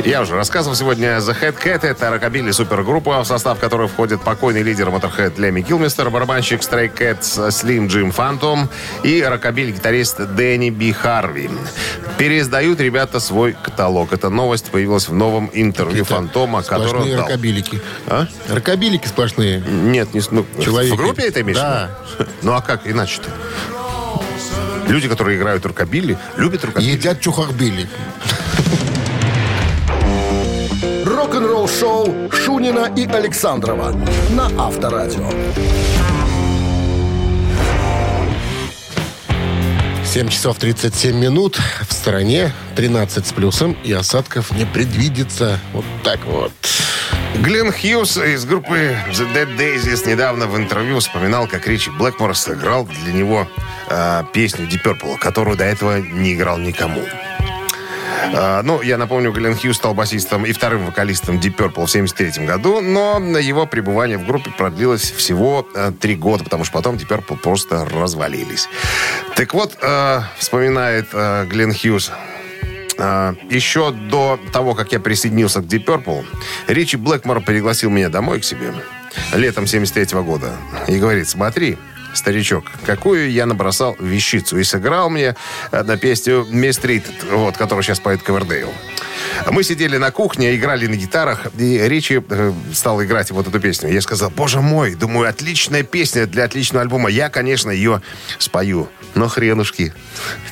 Я 0.06 0.22
уже 0.22 0.36
рассказывал 0.36 0.76
сегодня 0.76 1.18
The 1.18 1.36
Head 1.40 1.56
Cat. 1.60 1.84
Это 1.84 2.10
рокобили 2.10 2.52
супергруппа, 2.52 3.20
в 3.24 3.26
состав 3.26 3.58
которой 3.58 3.88
входит 3.88 4.22
покойный 4.22 4.62
лидер 4.62 4.88
Motorhead 4.90 5.32
Леми 5.40 5.62
Килмистер, 5.62 6.10
барабанщик 6.10 6.60
Stray 6.60 6.96
Cats 6.96 7.48
Slim 7.48 7.88
Jim 7.88 8.14
Phantom 8.14 8.68
и 9.02 9.20
рокобили 9.20 9.72
гитарист 9.72 10.18
Дэнни 10.24 10.70
Би 10.70 10.92
Харви. 10.92 11.50
Переиздают 12.18 12.78
ребята 12.78 13.18
свой 13.18 13.56
каталог. 13.60 14.12
Эта 14.12 14.30
новость 14.30 14.70
появилась 14.70 15.08
в 15.08 15.12
новом 15.12 15.50
интервью 15.52 16.04
Фантома, 16.04 16.62
который 16.62 16.82
он 16.82 16.88
Сплошные 16.88 17.16
дал. 17.16 17.26
рокобилики. 17.26 17.80
А? 18.06 18.28
Рокобилики 18.48 19.08
сплошные. 19.08 19.60
Нет, 19.66 20.14
не 20.14 20.22
ну, 20.30 20.46
Человеки. 20.62 20.94
в 20.94 20.96
группе 20.96 21.22
это 21.24 21.40
имеешь? 21.40 21.58
Да. 21.58 21.90
Ну 22.42 22.52
а 22.52 22.60
как 22.60 22.86
иначе-то? 22.86 23.28
Люди, 24.86 25.08
которые 25.08 25.36
играют 25.36 25.66
рокобили, 25.66 26.16
любят 26.36 26.64
рокобили. 26.64 26.92
Едят 26.92 27.20
чухахбили. 31.36 31.46
Рок-н-ролл-шоу 31.46 32.30
Шунина 32.32 32.92
и 32.96 33.06
Александрова 33.06 33.92
на 34.30 34.46
Авторадио. 34.58 35.30
7 40.04 40.28
часов 40.28 40.58
37 40.58 41.16
минут. 41.16 41.58
В 41.88 41.92
стороне 41.92 42.52
13 42.76 43.26
с 43.26 43.32
плюсом. 43.32 43.76
И 43.84 43.92
осадков 43.92 44.52
не 44.52 44.64
предвидится. 44.64 45.58
Вот 45.72 45.84
так 46.02 46.24
вот. 46.24 46.52
Глен 47.36 47.70
Хьюз 47.70 48.16
из 48.16 48.46
группы 48.46 48.96
The 49.10 49.34
Dead 49.34 49.58
Daisies 49.58 50.08
недавно 50.08 50.46
в 50.46 50.56
интервью 50.56 51.00
вспоминал, 51.00 51.46
как 51.46 51.66
Ричи 51.68 51.90
Блэкмор 51.90 52.34
сыграл 52.34 52.86
для 52.86 53.12
него 53.12 53.46
э, 53.90 54.22
песню 54.32 54.66
Deep 54.66 54.82
Purple, 54.82 55.18
которую 55.18 55.56
до 55.56 55.64
этого 55.64 56.00
не 56.00 56.32
играл 56.32 56.56
никому. 56.56 57.02
А, 58.34 58.62
ну, 58.62 58.82
я 58.82 58.98
напомню, 58.98 59.32
Глен 59.32 59.56
Хьюз 59.56 59.76
стал 59.76 59.94
басистом 59.94 60.44
и 60.44 60.52
вторым 60.52 60.86
вокалистом 60.86 61.38
Deep 61.38 61.56
Purple 61.56 61.86
в 61.86 61.90
73 61.90 62.46
году, 62.46 62.80
но 62.80 63.18
его 63.38 63.66
пребывание 63.66 64.18
в 64.18 64.26
группе 64.26 64.50
продлилось 64.50 65.10
всего 65.10 65.66
а, 65.74 65.92
три 65.92 66.16
года, 66.16 66.44
потому 66.44 66.64
что 66.64 66.72
потом 66.72 66.96
Deep 66.96 67.08
Purple 67.08 67.36
просто 67.36 67.84
развалились. 67.84 68.68
Так 69.36 69.54
вот, 69.54 69.76
а, 69.82 70.24
вспоминает 70.38 71.08
Глен 71.12 71.74
Хьюз, 71.74 72.12
еще 73.50 73.90
до 73.92 74.40
того, 74.52 74.74
как 74.74 74.92
я 74.92 75.00
присоединился 75.00 75.60
к 75.60 75.64
Deep 75.64 75.84
Purple, 75.84 76.24
Ричи 76.66 76.96
Блэкмор 76.96 77.42
пригласил 77.42 77.90
меня 77.90 78.08
домой 78.08 78.40
к 78.40 78.44
себе 78.44 78.72
летом 79.34 79.66
73 79.66 80.20
года 80.22 80.52
и 80.88 80.98
говорит, 80.98 81.28
смотри, 81.28 81.76
старичок, 82.16 82.64
какую 82.84 83.30
я 83.30 83.46
набросал 83.46 83.96
вещицу. 83.98 84.58
И 84.58 84.64
сыграл 84.64 85.10
мне 85.10 85.34
э, 85.70 85.82
на 85.82 85.96
песню 85.96 86.46
«Мистрит», 86.50 87.06
вот, 87.30 87.56
которую 87.56 87.82
сейчас 87.82 88.00
поет 88.00 88.22
Ковердейл. 88.22 88.72
Мы 89.50 89.62
сидели 89.62 89.96
на 89.96 90.10
кухне, 90.10 90.54
играли 90.56 90.86
на 90.86 90.96
гитарах, 90.96 91.46
и 91.58 91.78
Ричи 91.78 92.22
э, 92.28 92.52
стал 92.72 93.02
играть 93.02 93.30
вот 93.30 93.46
эту 93.46 93.60
песню. 93.60 93.92
Я 93.92 94.00
сказал, 94.00 94.30
боже 94.30 94.60
мой, 94.60 94.94
думаю, 94.94 95.28
отличная 95.28 95.82
песня 95.82 96.26
для 96.26 96.44
отличного 96.44 96.82
альбома. 96.82 97.10
Я, 97.10 97.28
конечно, 97.28 97.70
ее 97.70 98.02
спою. 98.38 98.88
Но 99.14 99.28
хренушки. 99.28 99.94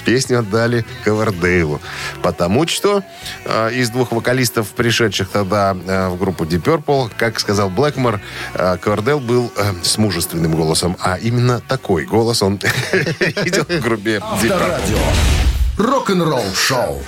Песню 0.05 0.39
отдали 0.39 0.85
Ковердейлу. 1.05 1.81
Потому 2.23 2.67
что 2.67 3.03
э, 3.45 3.75
из 3.75 3.91
двух 3.91 4.13
вокалистов, 4.13 4.69
пришедших 4.69 5.29
тогда 5.29 5.77
э, 5.87 6.09
в 6.09 6.19
группу 6.19 6.45
Deep 6.45 6.63
Purple, 6.63 7.11
как 7.17 7.41
сказал 7.41 7.71
Блэкмор, 7.71 8.21
э, 8.55 8.77
Ковердейл 8.81 9.21
был 9.21 9.53
э, 9.57 9.73
с 9.83 9.99
мужественным 9.99 10.55
голосом. 10.55 10.97
А 11.01 11.19
именно 11.19 11.61
такой 11.61 12.05
голос 12.05 12.43
он 12.43 12.59
видел 13.43 13.65
в 13.65 13.81
группе 13.81 14.17
Deep 14.43 14.51
Purple. 14.51 14.53
Авторадио. 14.53 14.99
Рок-н-ролл-шоу. 15.77 17.03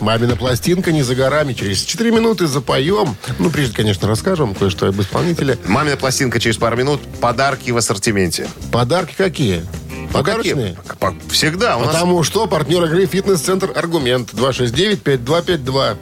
Мамина 0.00 0.36
пластинка 0.36 0.92
не 0.92 1.02
за 1.02 1.14
горами. 1.14 1.52
Через 1.54 1.82
4 1.82 2.10
минуты 2.10 2.46
запоем. 2.46 3.16
Ну, 3.38 3.50
прежде, 3.50 3.74
конечно, 3.74 4.06
расскажем 4.08 4.54
кое-что 4.54 4.86
об 4.86 5.00
исполнителе. 5.00 5.58
Мамина 5.66 5.96
пластинка 5.96 6.40
через 6.40 6.56
пару 6.56 6.76
минут. 6.76 7.00
Подарки 7.20 7.70
в 7.70 7.76
ассортименте. 7.76 8.46
Подарки 8.72 9.14
какие? 9.16 9.64
Подарочные? 10.12 10.76
Какие? 10.86 10.96
По- 10.98 11.14
Всегда. 11.30 11.76
У 11.76 11.80
нас 11.80 11.92
Потому 11.94 12.22
что 12.22 12.46
партнер 12.46 12.84
игры 12.84 13.06
«Фитнес-центр 13.06 13.70
Аргумент» 13.74 14.32
269-5252. 14.32 15.96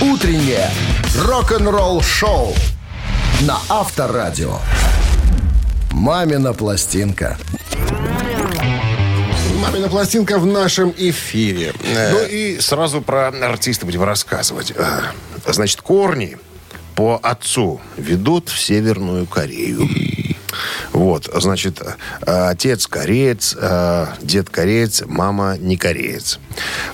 Утреннее 0.00 0.70
рок-н-ролл-шоу 1.18 2.54
на 3.42 3.58
Авторадио. 3.68 4.58
Мамина 5.92 6.52
пластинка. 6.54 7.38
Мамина 9.62 9.88
пластинка 9.88 10.40
в 10.40 10.46
нашем 10.46 10.92
эфире. 10.96 11.72
Э, 11.84 12.10
Ну 12.10 12.26
и 12.28 12.58
сразу 12.58 13.00
про 13.00 13.28
артиста 13.28 13.86
будем 13.86 14.02
рассказывать. 14.02 14.72
А, 14.76 15.12
Значит, 15.46 15.82
корни 15.82 16.36
по 16.96 17.20
отцу 17.22 17.80
ведут 17.96 18.48
в 18.48 18.58
Северную 18.58 19.24
Корею. 19.26 19.88
Вот, 20.92 21.30
значит, 21.32 21.80
э, 21.80 22.48
отец 22.50 22.88
кореец, 22.88 23.56
э, 23.58 24.06
дед 24.20 24.50
кореец, 24.50 25.04
мама 25.06 25.56
не 25.56 25.76
кореец. 25.76 26.40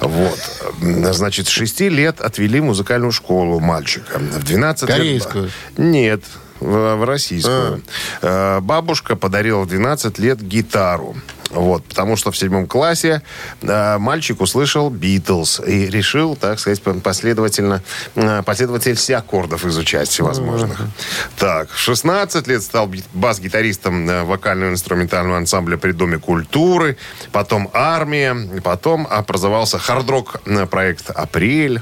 Вот, 0.01 0.39
значит, 0.81 1.47
с 1.49 1.51
шести 1.51 1.89
лет 1.89 2.21
отвели 2.21 2.61
музыкальную 2.61 3.13
школу 3.13 3.61
мальчика. 3.61 4.19
В 4.19 4.45
12 4.45 4.89
лет... 4.89 4.97
Корейскую? 4.99 5.51
Нет, 5.79 6.23
в, 6.61 6.97
в 6.97 7.05
российскую. 7.05 7.83
Э, 8.21 8.61
Бабушка 8.61 9.17
подарила 9.17 9.63
в 9.63 9.67
12 9.69 10.19
лет 10.19 10.41
гитару. 10.41 11.17
Вот, 11.51 11.85
потому 11.85 12.17
что 12.17 12.31
в 12.31 12.37
седьмом 12.37 12.67
классе 12.67 13.23
э, 13.63 13.99
мальчик 13.99 14.41
услышал 14.41 14.91
Битлз 14.91 15.61
и 15.67 15.87
решил, 15.87 16.37
так 16.37 16.59
сказать, 16.61 16.83
последовательно, 17.03 17.83
э, 18.17 18.43
последовательно 18.43 18.97
все 18.97 19.17
аккордов 19.17 19.65
изучать 19.65 20.09
всевозможных. 20.09 20.79
Так, 21.39 21.71
в 21.71 21.79
16 21.79 22.47
лет 22.49 22.63
стал 22.63 22.91
бас-гитаристом 23.15 24.09
э, 24.09 24.25
вокального 24.25 24.71
инструментального 24.73 25.39
ансамбля 25.39 25.77
при 25.79 25.93
Доме 25.93 26.19
культуры, 26.19 26.97
потом 27.33 27.71
армия, 27.73 28.37
потом 28.63 29.07
образовался 29.11 29.79
хард-рок 29.79 30.41
э, 30.47 30.67
проект 30.67 31.11
«Апрель». 31.11 31.81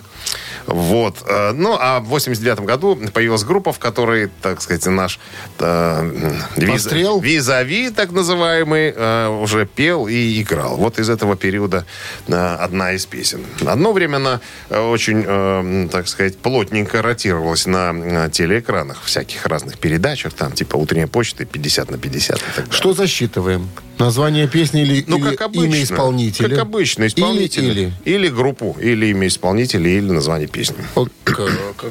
Вот. 0.66 1.16
э, 1.26 1.52
Ну, 1.52 1.76
а 1.80 2.00
в 2.00 2.04
89 2.06 2.60
году 2.60 2.96
появилась 3.12 3.44
группа, 3.44 3.72
в 3.72 3.78
которой, 3.78 4.28
так 4.42 4.60
сказать, 4.62 4.84
наш 4.86 5.18
э, 5.58 6.10
виз- 6.56 6.84
визави, 7.20 7.90
так 7.90 8.10
называемый, 8.12 8.92
э, 8.96 9.28
уже 9.28 9.55
пел 9.64 10.06
и 10.08 10.42
играл. 10.42 10.76
Вот 10.76 10.98
из 10.98 11.08
этого 11.08 11.36
периода 11.36 11.86
э, 12.26 12.34
одна 12.34 12.92
из 12.92 13.06
песен. 13.06 13.40
Одно 13.64 13.92
время 13.92 14.16
она 14.16 14.40
э, 14.68 14.78
очень, 14.78 15.24
э, 15.26 15.88
так 15.90 16.08
сказать, 16.08 16.36
плотненько 16.38 17.00
ротировалась 17.00 17.66
на 17.66 18.28
телеэкранах, 18.28 19.02
всяких 19.04 19.46
разных 19.46 19.78
передачах, 19.78 20.34
там, 20.34 20.52
типа 20.52 20.76
«Утренняя 20.76 21.06
почта», 21.06 21.44
50 21.44 21.90
на 21.90 21.98
50 21.98 22.36
и 22.36 22.40
так 22.40 22.54
далее. 22.56 22.72
Что 22.72 22.92
засчитываем? 22.92 23.68
Название 23.98 24.46
песни 24.46 24.82
или, 24.82 25.04
Ну, 25.06 25.16
или 25.16 25.30
как 25.30 25.40
обычно. 25.46 25.64
имя 25.64 25.82
исполнителя? 25.82 26.48
Как 26.50 26.58
обычно, 26.58 27.06
исполнитель. 27.06 27.64
Или, 27.64 27.92
или. 28.04 28.28
группу, 28.28 28.76
или 28.78 29.06
имя 29.06 29.26
исполнителя, 29.28 29.88
или 29.88 30.10
название 30.10 30.48
песни. 30.48 30.76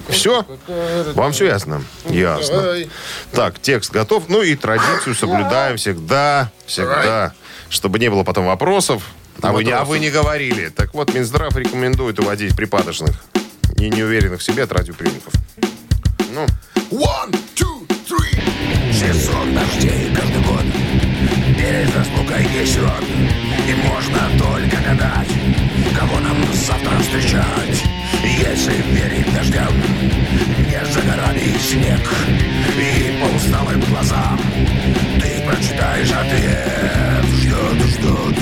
Все? 0.10 0.46
Вам 1.16 1.32
все 1.32 1.46
ясно? 1.46 1.84
Ясно. 2.10 2.76
Так, 3.32 3.60
текст 3.60 3.92
готов. 3.92 4.30
Ну 4.30 4.42
и 4.44 4.56
традицию 4.56 5.16
соблюдаем 5.16 5.78
всегда, 5.78 6.52
всегда. 6.66 7.34
Чтобы 7.70 8.00
не 8.00 8.10
было 8.10 8.24
потом 8.24 8.46
вопросов. 8.46 9.04
А 9.42 9.52
вы, 9.52 9.64
не, 9.64 9.72
а 9.72 9.84
вы 9.84 10.00
не 10.00 10.10
говорили. 10.10 10.70
Так 10.70 10.94
вот, 10.94 11.14
Минздрав 11.14 11.56
рекомендует 11.56 12.20
уводить 12.20 12.56
припадочных 12.56 13.26
и 13.78 13.90
неуверенных 13.90 14.40
в 14.40 14.44
себе 14.44 14.64
от 14.64 14.72
радиоприемников. 14.72 15.34
Ну, 16.34 16.46
One, 16.92 17.32
two, 17.56 17.86
three. 18.08 18.94
Сезон 18.94 19.54
дождей 19.54 20.14
каждый 20.16 20.42
год 20.44 20.64
Перед 21.58 21.96
разлукой 21.96 22.46
есть 22.54 22.78
род 22.80 23.04
И 23.68 23.74
можно 23.88 24.20
только 24.38 24.78
гадать 24.78 25.28
Кого 26.00 26.20
нам 26.20 26.38
завтра 26.54 26.98
встречать 27.00 27.84
Если 28.24 28.82
верить 28.94 29.34
дождям 29.34 29.74
Не 30.60 30.86
за 30.86 31.02
горами 31.02 31.58
снег 31.58 32.02
И 32.80 33.20
по 33.20 33.36
усталым 33.36 33.82
глазам 33.90 34.40
Ты 35.22 35.44
прочитаешь 35.46 36.12
ответ 36.12 37.26
Ждет, 37.34 37.55
ждет 37.84 38.38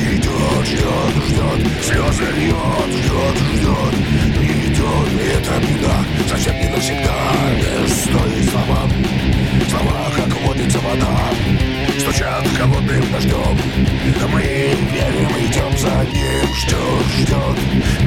Идет, 0.00 0.66
ждет, 0.66 1.14
ждет 1.28 1.60
Слезы 1.82 2.24
льет, 2.36 2.90
ждет, 2.90 3.36
ждет 3.54 3.94
Не 4.40 4.48
идет, 4.66 5.08
это 5.34 5.54
беда 5.66 6.04
Совсем 6.28 6.54
не 6.56 6.68
навсегда. 6.68 7.16
Без 7.56 8.02
стоит 8.02 8.50
слова 8.50 8.88
Слова, 9.68 10.10
как 10.16 10.46
водится 10.46 10.78
вода. 10.78 11.16
Стучат 11.98 12.46
холодным 12.58 13.12
дождем 13.12 13.58
А 14.22 14.28
мы 14.28 14.40
верим, 14.40 15.30
идем 15.46 15.78
за 15.78 16.04
ним. 16.12 16.54
Ждет, 16.56 17.06
ждет 17.18 17.58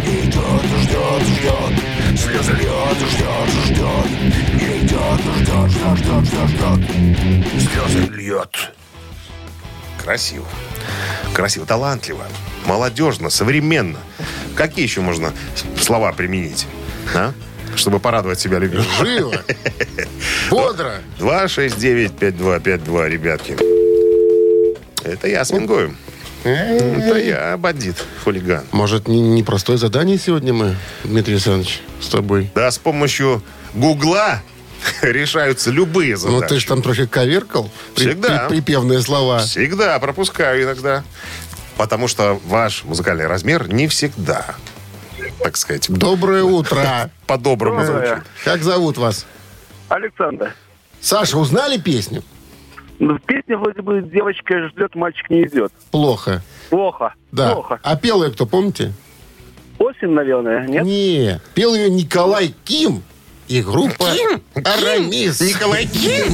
Не 0.06 0.26
идет, 0.26 0.64
ждет, 0.82 1.24
ждет 1.38 2.20
Слезы 2.20 2.52
льет, 2.54 2.98
ждет, 3.12 3.50
ждет 3.66 4.10
Не 4.54 4.86
идет, 4.86 5.22
ждет, 5.38 5.72
ждет, 5.72 5.98
ждет, 5.98 6.26
ждет, 6.26 6.50
ждет 6.50 6.82
Слезы 7.62 8.14
льет 8.16 8.79
красиво. 10.10 10.46
Красиво, 11.36 11.68
талантливо, 11.68 12.24
молодежно, 12.66 13.30
современно. 13.30 14.00
Какие 14.56 14.84
еще 14.86 15.02
можно 15.02 15.32
слова 15.80 16.12
применить? 16.14 16.66
А? 17.14 17.32
Чтобы 17.76 18.00
порадовать 18.00 18.40
себя 18.40 18.58
любимым. 18.58 18.88
Живо. 19.00 19.36
Бодро. 20.50 20.96
269-5252, 21.20 23.08
ребятки. 23.10 23.56
Это 25.08 25.28
я 25.28 25.46
смингую. 25.46 25.96
Это 26.44 27.20
я, 27.20 27.56
бандит, 27.58 28.04
хулиган. 28.24 28.64
Может, 28.72 29.08
не- 29.08 29.22
непростое 29.22 29.78
задание 29.78 30.18
сегодня 30.18 30.54
мы, 30.54 30.76
Дмитрий 31.04 31.36
Александрович, 31.36 31.82
с 32.02 32.08
тобой? 32.08 32.50
Да, 32.56 32.72
с 32.72 32.80
помощью 32.80 33.44
Гугла 33.76 34.42
решаются 35.02 35.72
любые 35.72 36.16
Ну, 36.18 36.28
ты 36.28 36.32
задачи. 36.42 36.56
же 36.62 36.68
там 36.68 36.82
трохи 36.82 37.06
коверкал. 37.06 37.70
при- 37.96 38.08
Всегда. 38.08 38.48
при- 38.48 38.56
припевные 38.56 39.02
слова. 39.02 39.40
Всегда 39.40 39.98
пропускаю 40.00 40.64
иногда. 40.64 41.04
Потому 41.78 42.08
что 42.08 42.40
ваш 42.46 42.84
музыкальный 42.84 43.28
размер 43.28 43.72
не 43.72 43.88
всегда 43.88 44.56
так 45.42 45.56
сказать. 45.58 45.90
Доброе 45.90 46.44
утро. 46.44 47.10
По-доброму 47.28 47.86
звучит. 47.86 48.24
Как 48.44 48.62
зовут 48.64 48.98
вас? 48.98 49.26
Александр. 49.88 50.54
Саша, 51.02 51.38
узнали 51.38 51.78
песню? 51.78 52.24
Ну, 53.00 53.18
песня 53.20 53.58
вроде 53.58 53.82
бы 53.82 54.02
девочка 54.02 54.68
ждет, 54.70 54.96
мальчик 54.96 55.30
не 55.30 55.44
идет. 55.44 55.72
Плохо. 55.92 56.44
Плохо. 56.70 57.14
Да. 57.32 57.54
Плохо. 57.54 57.80
А 57.84 57.96
пел 57.96 58.24
ее 58.24 58.32
кто, 58.32 58.46
помните? 58.46 58.94
Осень, 59.78 60.10
наверное, 60.10 60.68
нет? 60.68 60.84
Не. 60.84 61.40
Пел 61.54 61.74
ее 61.74 61.90
Николай 61.90 62.54
Ким 62.66 63.02
и 63.50 63.62
группа 63.62 64.14
Арамис. 64.64 65.42
Николай 65.42 65.88
Ким. 65.88 66.34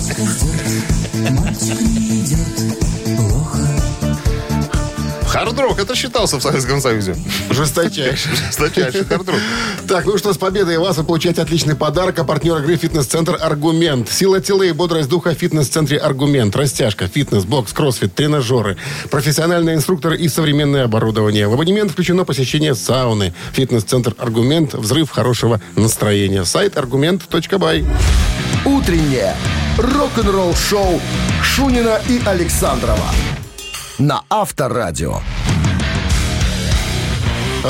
Хардрок, 5.45 5.77
это 5.79 5.95
считался 5.95 6.39
в 6.39 6.41
Советском 6.41 6.81
Союзе. 6.81 7.15
Жесточайший. 7.51 8.31
Жесточайший 8.35 9.05
хардрок. 9.05 9.39
Так, 9.87 10.05
ну 10.05 10.17
что, 10.17 10.33
с 10.33 10.39
победой 10.39 10.79
вас 10.79 10.97
вы 10.97 11.03
получаете 11.03 11.43
отличный 11.43 11.75
подарок. 11.75 12.17
А 12.17 12.23
партнер 12.23 12.57
игры 12.57 12.77
«Фитнес-центр 12.77 13.37
Аргумент». 13.39 14.11
Сила 14.11 14.41
тела 14.41 14.63
и 14.63 14.71
бодрость 14.71 15.07
духа 15.07 15.35
в 15.35 15.37
«Фитнес-центре 15.37 15.99
Аргумент». 15.99 16.55
Растяжка, 16.55 17.07
фитнес, 17.07 17.45
бокс, 17.45 17.73
кроссфит, 17.73 18.15
тренажеры, 18.15 18.77
профессиональные 19.11 19.75
инструкторы 19.75 20.17
и 20.17 20.27
современное 20.29 20.85
оборудование. 20.85 21.47
В 21.47 21.53
абонемент 21.53 21.91
включено 21.91 22.25
посещение 22.25 22.73
сауны. 22.73 23.31
«Фитнес-центр 23.53 24.15
Аргумент». 24.17 24.73
Взрыв 24.73 25.11
хорошего 25.11 25.61
настроения. 25.75 26.43
Сайт 26.43 26.75
аргумент.бай. 26.75 27.85
Утреннее 28.65 29.35
рок-н-ролл-шоу 29.77 30.99
Шунина 31.43 32.01
и 32.09 32.19
Александрова 32.25 33.11
на 33.97 34.23
Авторадио. 34.29 35.21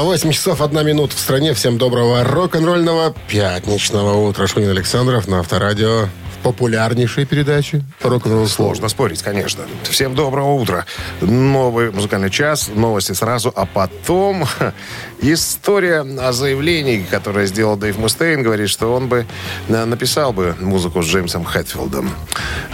8 0.03 0.31
часов 0.31 0.61
1 0.61 0.85
минута 0.85 1.15
в 1.15 1.19
стране. 1.19 1.53
Всем 1.53 1.77
доброго 1.77 2.25
рок-н-ролльного 2.25 3.15
пятничного 3.29 4.27
утра. 4.27 4.45
Шунин 4.45 4.69
Александров 4.69 5.29
на 5.29 5.39
Авторадио 5.39 6.09
в 6.33 6.43
популярнейшей 6.43 7.25
передаче 7.25 7.81
рок-н-ролл 8.01 8.45
Сложно 8.47 8.89
спорить, 8.89 9.21
конечно. 9.21 9.63
Всем 9.83 10.13
доброго 10.13 10.51
утра. 10.51 10.85
Новый 11.21 11.91
музыкальный 11.91 12.29
час, 12.29 12.69
новости 12.75 13.13
сразу, 13.13 13.53
а 13.55 13.65
потом 13.65 14.45
история 15.21 16.01
о 16.01 16.33
заявлении, 16.33 17.05
которое 17.09 17.45
сделал 17.45 17.77
Дэйв 17.77 17.97
Мустейн, 17.97 18.43
говорит, 18.43 18.69
что 18.69 18.93
он 18.93 19.07
бы 19.07 19.25
э, 19.69 19.85
написал 19.85 20.33
бы 20.33 20.57
музыку 20.59 21.03
с 21.03 21.05
Джеймсом 21.05 21.45
Хэтфилдом. 21.45 22.11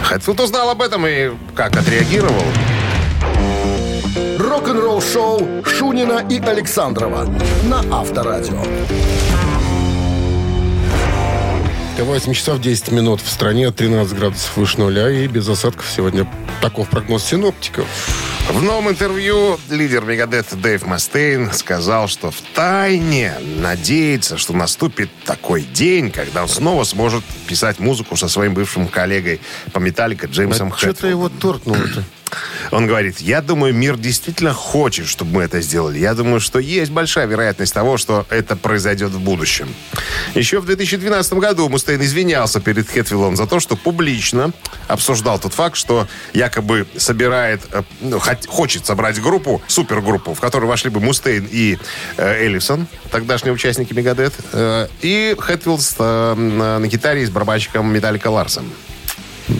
Хэтфилд 0.02 0.40
узнал 0.40 0.70
об 0.70 0.82
этом 0.82 1.06
и 1.06 1.30
как 1.54 1.76
отреагировал. 1.76 2.42
Рок-н-ролл-шоу 4.52 5.64
Шунина 5.64 6.26
и 6.28 6.38
Александрова 6.38 7.24
на 7.64 7.78
Авторадио. 7.90 8.62
8 11.98 12.34
часов 12.34 12.60
10 12.60 12.90
минут 12.92 13.22
в 13.22 13.30
стране, 13.30 13.70
13 13.70 14.14
градусов 14.14 14.54
выше 14.58 14.78
нуля 14.78 15.08
и 15.08 15.26
без 15.26 15.48
осадков 15.48 15.86
сегодня. 15.88 16.30
Таков 16.60 16.90
прогноз 16.90 17.24
синоптиков. 17.24 17.86
В 18.50 18.62
новом 18.62 18.90
интервью 18.90 19.58
лидер 19.70 20.04
Мегадет 20.04 20.46
Дэйв 20.52 20.84
Мастейн 20.84 21.50
сказал, 21.52 22.06
что 22.06 22.30
в 22.30 22.42
тайне 22.54 23.32
надеется, 23.56 24.36
что 24.36 24.52
наступит 24.52 25.08
такой 25.24 25.62
день, 25.62 26.10
когда 26.10 26.42
он 26.42 26.48
снова 26.48 26.84
сможет 26.84 27.24
писать 27.46 27.78
музыку 27.78 28.16
со 28.16 28.28
своим 28.28 28.52
бывшим 28.52 28.86
коллегой 28.86 29.40
по 29.72 29.78
Металлика 29.78 30.26
Джеймсом 30.26 30.74
А 30.74 30.76
что-то 30.76 30.92
Хэтфилдом. 30.92 31.10
его 31.10 31.28
торкнуло-то. 31.30 32.04
Он 32.70 32.86
говорит, 32.86 33.20
я 33.20 33.40
думаю, 33.40 33.74
мир 33.74 33.96
действительно 33.96 34.52
хочет, 34.52 35.06
чтобы 35.06 35.32
мы 35.32 35.42
это 35.42 35.60
сделали. 35.60 35.98
Я 35.98 36.14
думаю, 36.14 36.40
что 36.40 36.58
есть 36.58 36.90
большая 36.90 37.26
вероятность 37.26 37.74
того, 37.74 37.96
что 37.96 38.26
это 38.30 38.56
произойдет 38.56 39.12
в 39.12 39.20
будущем. 39.20 39.74
Еще 40.34 40.60
в 40.60 40.66
2012 40.66 41.32
году 41.34 41.68
Мустейн 41.68 42.02
извинялся 42.02 42.60
перед 42.60 42.88
Хэтфилдом 42.88 43.36
за 43.36 43.46
то, 43.46 43.60
что 43.60 43.76
публично 43.76 44.52
обсуждал 44.88 45.38
тот 45.38 45.54
факт, 45.54 45.76
что 45.76 46.08
якобы 46.32 46.86
собирает, 46.96 47.62
э, 47.72 47.82
ну, 48.00 48.20
хочет 48.48 48.86
собрать 48.86 49.20
группу, 49.20 49.62
супергруппу, 49.66 50.34
в 50.34 50.40
которую 50.40 50.68
вошли 50.68 50.90
бы 50.90 51.00
Мустейн 51.00 51.48
и 51.50 51.78
э, 52.16 52.44
Эллифсон, 52.44 52.86
тогдашние 53.10 53.52
участники 53.52 53.92
Мегадет, 53.92 54.32
э, 54.52 54.88
и 55.00 55.36
Хэтфилд 55.38 55.80
с, 55.80 55.96
э, 55.98 56.34
на 56.34 56.82
на 56.82 56.88
гитаре 56.88 57.24
с 57.24 57.30
барабанщиком 57.30 57.92
Металлика 57.92 58.28
Ларсом. 58.28 58.70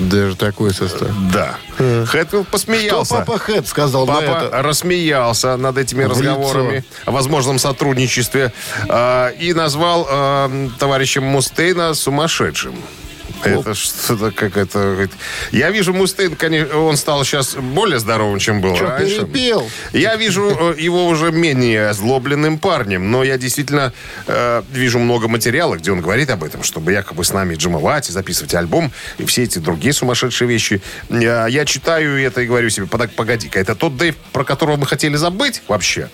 Даже 0.00 0.36
такой 0.36 0.72
состав. 0.74 1.08
Да. 1.32 1.56
Хэтфилд 1.78 2.44
Что 2.44 2.50
посмеялся. 2.50 3.14
папа 3.16 3.38
Хэт 3.38 3.66
сказал 3.68 4.06
на 4.06 4.14
Папа 4.14 4.24
это? 4.46 4.62
рассмеялся 4.62 5.56
над 5.56 5.78
этими 5.78 6.04
разговорами 6.04 6.76
лицо. 6.76 6.86
о 7.06 7.10
возможном 7.10 7.58
сотрудничестве 7.58 8.52
э, 8.88 9.34
и 9.38 9.52
назвал 9.54 10.06
э, 10.10 10.68
товарища 10.78 11.20
Мустейна 11.20 11.94
сумасшедшим. 11.94 12.74
Это 13.46 13.74
что-то 13.74 14.30
как 14.30 14.56
это... 14.56 15.08
Я 15.50 15.70
вижу 15.70 15.92
Мустейн, 15.92 16.36
конечно, 16.36 16.78
он 16.78 16.96
стал 16.96 17.24
сейчас 17.24 17.54
более 17.54 17.98
здоровым, 17.98 18.38
чем 18.38 18.60
был 18.60 18.76
Что, 18.76 18.86
раньше. 18.86 19.20
перепел? 19.26 19.68
Я 19.92 20.16
вижу 20.16 20.74
э, 20.76 20.80
его 20.80 21.06
уже 21.06 21.32
менее 21.32 21.88
озлобленным 21.88 22.58
парнем, 22.58 23.10
но 23.10 23.24
я 23.24 23.38
действительно 23.38 23.92
э, 24.26 24.62
вижу 24.72 24.98
много 24.98 25.28
материала, 25.28 25.76
где 25.76 25.92
он 25.92 26.00
говорит 26.00 26.30
об 26.30 26.44
этом, 26.44 26.62
чтобы 26.62 26.92
якобы 26.92 27.24
с 27.24 27.32
нами 27.32 27.54
джимовать 27.54 28.08
и 28.08 28.12
записывать 28.12 28.54
альбом 28.54 28.92
и 29.18 29.24
все 29.24 29.42
эти 29.42 29.58
другие 29.58 29.92
сумасшедшие 29.92 30.48
вещи. 30.48 30.82
Я, 31.10 31.46
я 31.46 31.64
читаю 31.64 32.20
это 32.22 32.40
и 32.42 32.46
говорю 32.46 32.70
себе, 32.70 32.86
«Пода- 32.86 33.08
погоди-ка, 33.08 33.58
это 33.60 33.74
тот 33.74 33.96
Дэйв, 33.96 34.16
про 34.32 34.44
которого 34.44 34.76
мы 34.76 34.86
хотели 34.86 35.16
забыть 35.16 35.62
вообще? 35.68 36.08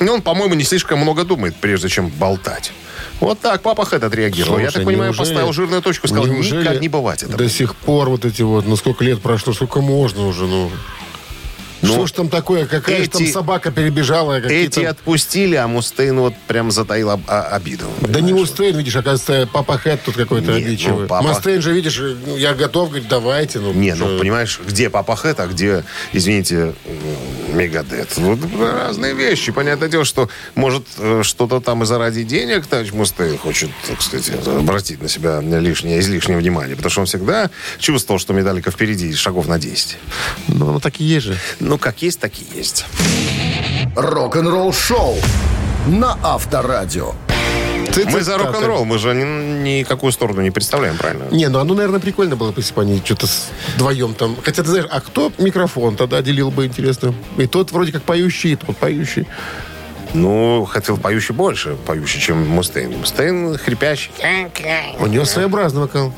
И 0.00 0.04
он, 0.08 0.22
по-моему, 0.22 0.54
не 0.54 0.64
слишком 0.64 0.98
много 1.00 1.24
думает, 1.24 1.56
прежде 1.56 1.88
чем 1.88 2.08
болтать. 2.08 2.72
Вот 3.20 3.38
так 3.40 3.62
папа 3.62 3.84
Хэт 3.84 4.02
отреагировал. 4.02 4.58
я 4.58 4.64
Слушай, 4.64 4.74
так 4.74 4.84
понимаю, 4.84 5.10
неужели- 5.10 5.28
поставил 5.28 5.52
жирную 5.52 5.82
точку, 5.82 6.08
сказал, 6.08 6.26
никак 6.26 6.80
не 6.80 6.88
бывать 6.88 7.22
этого. 7.22 7.38
До 7.38 7.48
сих 7.48 7.76
пор 7.76 8.08
вот 8.08 8.24
эти 8.24 8.42
вот, 8.42 8.66
ну 8.66 8.76
сколько 8.76 9.04
лет 9.04 9.22
прошло, 9.22 9.52
сколько 9.52 9.80
можно 9.80 10.26
уже, 10.26 10.46
ну... 10.46 10.70
Ну, 11.82 11.92
что 11.94 12.06
ж 12.06 12.12
там 12.12 12.28
такое? 12.28 12.66
Какая 12.66 13.02
же 13.02 13.08
там 13.10 13.22
эти- 13.22 13.32
собака 13.32 13.70
перебежала? 13.70 14.40
Эти 14.40 14.80
отпустили, 14.80 15.56
а 15.56 15.66
Мустейн 15.66 16.18
вот 16.18 16.34
прям 16.46 16.70
затаил 16.70 17.10
об- 17.10 17.24
а- 17.26 17.42
обиду. 17.56 17.86
Да 18.00 18.20
не 18.20 18.32
Мустейн, 18.32 18.76
видишь, 18.76 18.94
оказывается, 18.96 19.48
папа 19.52 19.78
Хэт 19.78 20.02
тут 20.04 20.16
какой-то 20.16 20.52
Нет, 20.52 20.66
обидчивый. 20.66 21.02
ну, 21.02 21.06
папа- 21.08 21.26
Мустейн 21.26 21.60
же, 21.60 21.72
видишь, 21.72 21.98
ну, 21.98 22.36
я 22.36 22.54
готов, 22.54 22.90
говорит, 22.90 23.08
давайте. 23.08 23.58
Ну, 23.58 23.72
Не, 23.72 23.94
что- 23.96 24.06
ну, 24.06 24.18
понимаешь, 24.18 24.60
где 24.66 24.90
Папа 24.90 25.16
Хэт, 25.16 25.40
а 25.40 25.46
где, 25.46 25.84
извините, 26.12 26.74
Мегадет. 27.52 28.16
Вот 28.16 28.38
разные 28.58 29.14
вещи. 29.14 29.52
Понятное 29.52 29.88
дело, 29.88 30.04
что, 30.04 30.28
может, 30.54 30.84
э, 30.98 31.22
что-то 31.22 31.60
там 31.60 31.82
и 31.82 31.86
заради 31.86 32.22
денег 32.22 32.66
товарищ 32.66 32.92
Мустейн 32.92 33.36
хочет, 33.38 33.70
так 33.88 34.00
сказать, 34.02 34.30
обратить 34.46 35.02
на 35.02 35.08
себя 35.08 35.40
лишнее, 35.40 35.98
излишнее 36.00 36.38
внимание. 36.38 36.76
Потому 36.76 36.90
что 36.90 37.00
он 37.00 37.06
всегда 37.06 37.50
чувствовал, 37.78 38.18
что 38.20 38.32
медалика 38.32 38.70
впереди 38.70 39.12
шагов 39.14 39.48
на 39.48 39.58
10. 39.58 39.96
Ну, 40.48 40.72
ну, 40.72 40.80
так 40.80 41.00
и 41.00 41.04
есть 41.04 41.26
же. 41.26 41.36
Ну, 41.72 41.78
как 41.78 42.02
есть, 42.02 42.20
так 42.20 42.32
и 42.38 42.58
есть. 42.58 42.84
Рок-н-ролл-шоу 43.96 45.16
на 45.86 46.18
Авторадио. 46.22 47.14
Мы 47.96 48.20
за 48.20 48.32
Цитаты. 48.32 48.44
рок-н-ролл, 48.44 48.84
мы 48.84 48.98
же 48.98 49.14
ни- 49.14 49.78
никакую 49.80 50.12
сторону 50.12 50.42
не 50.42 50.50
представляем, 50.50 50.98
правильно? 50.98 51.28
Не, 51.30 51.48
ну 51.48 51.60
оно, 51.60 51.72
наверное, 51.72 51.98
прикольно 51.98 52.36
было 52.36 52.52
бы, 52.52 52.60
если 52.60 52.74
бы 52.74 52.82
они 52.82 53.00
что-то 53.02 53.26
вдвоем 53.76 54.12
там... 54.12 54.36
Хотя, 54.44 54.62
ты 54.62 54.68
знаешь, 54.68 54.86
а 54.90 55.00
кто 55.00 55.32
микрофон 55.38 55.96
тогда 55.96 56.20
делил 56.20 56.50
бы, 56.50 56.66
интересно? 56.66 57.14
И 57.38 57.46
тот 57.46 57.72
вроде 57.72 57.90
как 57.90 58.02
поющий, 58.02 58.52
и 58.52 58.56
тот 58.56 58.76
поющий. 58.76 59.26
Ну, 60.14 60.66
хотел 60.66 60.98
поющий 60.98 61.34
больше, 61.34 61.76
поющий, 61.86 62.20
чем 62.20 62.46
Мустейн. 62.48 62.98
Мустейн 62.98 63.56
хрипящий. 63.56 64.10
У 64.98 65.06
него 65.06 65.24
своеобразный 65.24 65.80
вокал. 65.80 66.12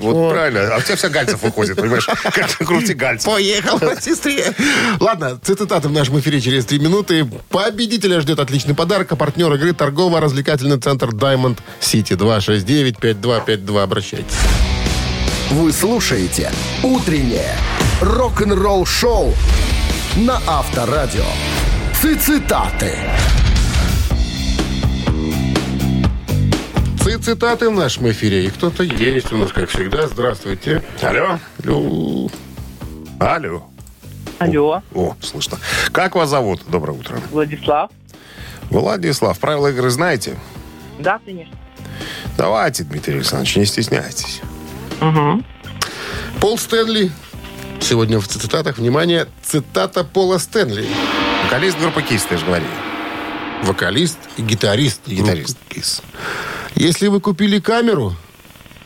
Вот, 0.00 0.14
вот 0.14 0.30
правильно. 0.32 0.74
А 0.74 0.78
у 0.78 0.82
тебя 0.82 0.96
вся 0.96 1.08
Гальцев 1.08 1.42
выходит, 1.42 1.76
понимаешь? 1.76 2.06
Как 2.06 2.50
крути 2.58 2.94
Гальцев. 2.94 3.32
Поехал 3.32 3.78
быстрее. 3.78 4.54
Ладно, 5.00 5.38
цитаты 5.42 5.88
в 5.88 5.92
нашем 5.92 6.20
эфире 6.20 6.40
через 6.40 6.66
три 6.66 6.78
минуты. 6.78 7.24
Победителя 7.48 8.20
ждет 8.20 8.38
отличный 8.38 8.74
подарок. 8.74 9.12
А 9.12 9.16
партнер 9.16 9.52
игры 9.54 9.72
торгово-развлекательный 9.72 10.78
центр 10.78 11.08
Diamond 11.08 11.58
City 11.80 12.16
269-5252. 12.16 13.82
Обращайтесь. 13.82 14.36
Вы 15.50 15.72
слушаете 15.72 16.50
«Утреннее 16.82 17.56
рок-н-ролл-шоу» 18.00 19.34
на 20.16 20.40
Авторадио. 20.46 21.24
Цитаты. 21.94 22.92
Ци- 27.02 27.18
Цитаты 27.18 27.68
в 27.70 27.72
нашем 27.72 28.10
эфире. 28.10 28.44
И 28.46 28.50
кто-то 28.50 28.82
есть 28.82 29.32
у 29.32 29.36
нас, 29.38 29.52
как 29.52 29.68
всегда. 29.70 30.06
Здравствуйте. 30.08 30.82
Алло. 31.00 31.38
Алло. 31.64 32.30
Алло. 33.20 33.62
Алло, 34.38 34.82
О, 34.92 35.14
слышно. 35.20 35.58
Как 35.92 36.16
вас 36.16 36.28
зовут? 36.28 36.62
Доброе 36.68 36.98
утро. 36.98 37.20
Владислав. 37.30 37.90
Владислав, 38.70 39.38
правила 39.38 39.68
игры 39.68 39.88
знаете? 39.90 40.36
Да, 40.98 41.20
конечно. 41.24 41.54
Давайте, 42.36 42.82
Дмитрий 42.82 43.14
Александрович, 43.14 43.54
не 43.56 43.64
стесняйтесь. 43.66 44.40
Пол 46.40 46.58
Стэнли. 46.58 47.12
Сегодня 47.92 48.18
в 48.18 48.26
цитатах, 48.26 48.78
внимание, 48.78 49.28
цитата 49.42 50.02
Пола 50.02 50.38
Стэнли. 50.38 50.88
Вокалист 51.44 51.78
группы 51.78 52.00
Киss, 52.00 52.22
ты 52.26 52.38
же 52.38 52.46
говорили. 52.46 52.70
вокалист 53.64 54.16
и 54.38 54.42
гитарист. 54.42 55.02
И 55.08 55.16
гитарист. 55.16 55.58
Kiss. 55.68 56.02
Если 56.74 57.08
вы 57.08 57.20
купили 57.20 57.60
камеру, 57.60 58.16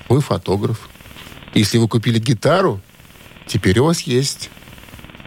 вы 0.08 0.20
фотограф. 0.20 0.88
Если 1.54 1.78
вы 1.78 1.86
купили 1.86 2.18
гитару, 2.18 2.80
теперь 3.46 3.78
у 3.78 3.84
вас 3.84 4.00
есть, 4.00 4.50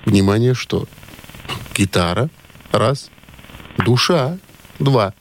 внимание, 0.03 0.55
что? 0.55 0.85
Гитара, 1.73 2.29
раз. 2.73 3.09
Душа, 3.77 4.39
два. 4.79 5.13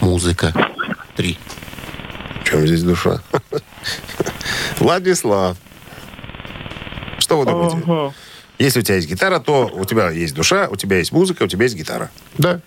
Музыка, 0.00 0.52
три. 1.14 1.38
В 2.42 2.50
чем 2.50 2.66
здесь 2.66 2.82
душа? 2.82 3.22
Владислав. 4.80 5.56
Что 7.28 7.36
вы 7.36 7.44
думаете? 7.44 7.76
Ага. 7.86 8.14
Если 8.58 8.80
у 8.80 8.82
тебя 8.82 8.94
есть 8.94 9.06
гитара, 9.06 9.38
то 9.38 9.70
у 9.70 9.84
тебя 9.84 10.08
есть 10.08 10.34
душа, 10.34 10.66
у 10.70 10.76
тебя 10.76 10.96
есть 10.96 11.12
музыка, 11.12 11.42
у 11.42 11.46
тебя 11.46 11.64
есть 11.64 11.76
гитара. 11.76 12.08
Да. 12.38 12.60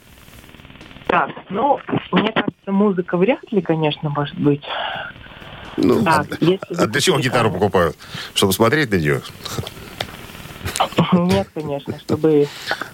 Так, 1.07 1.31
ну, 1.49 1.79
мне 2.11 2.31
кажется, 2.31 2.71
музыка 2.71 3.17
вряд 3.17 3.39
ли, 3.51 3.59
конечно, 3.63 4.11
может 4.11 4.37
быть. 4.37 4.61
Ну, 5.77 6.03
Так, 6.03 6.27
а, 6.29 6.45
если 6.45 6.75
а 6.75 6.85
для 6.85 7.01
чего 7.01 7.17
гитару 7.17 7.49
покупают? 7.49 7.97
Чтобы 8.35 8.53
смотреть 8.53 8.91
на 8.91 8.97
нее? 8.97 9.23
Нет, 11.11 11.47
конечно, 11.55 11.97
чтобы... 11.97 12.47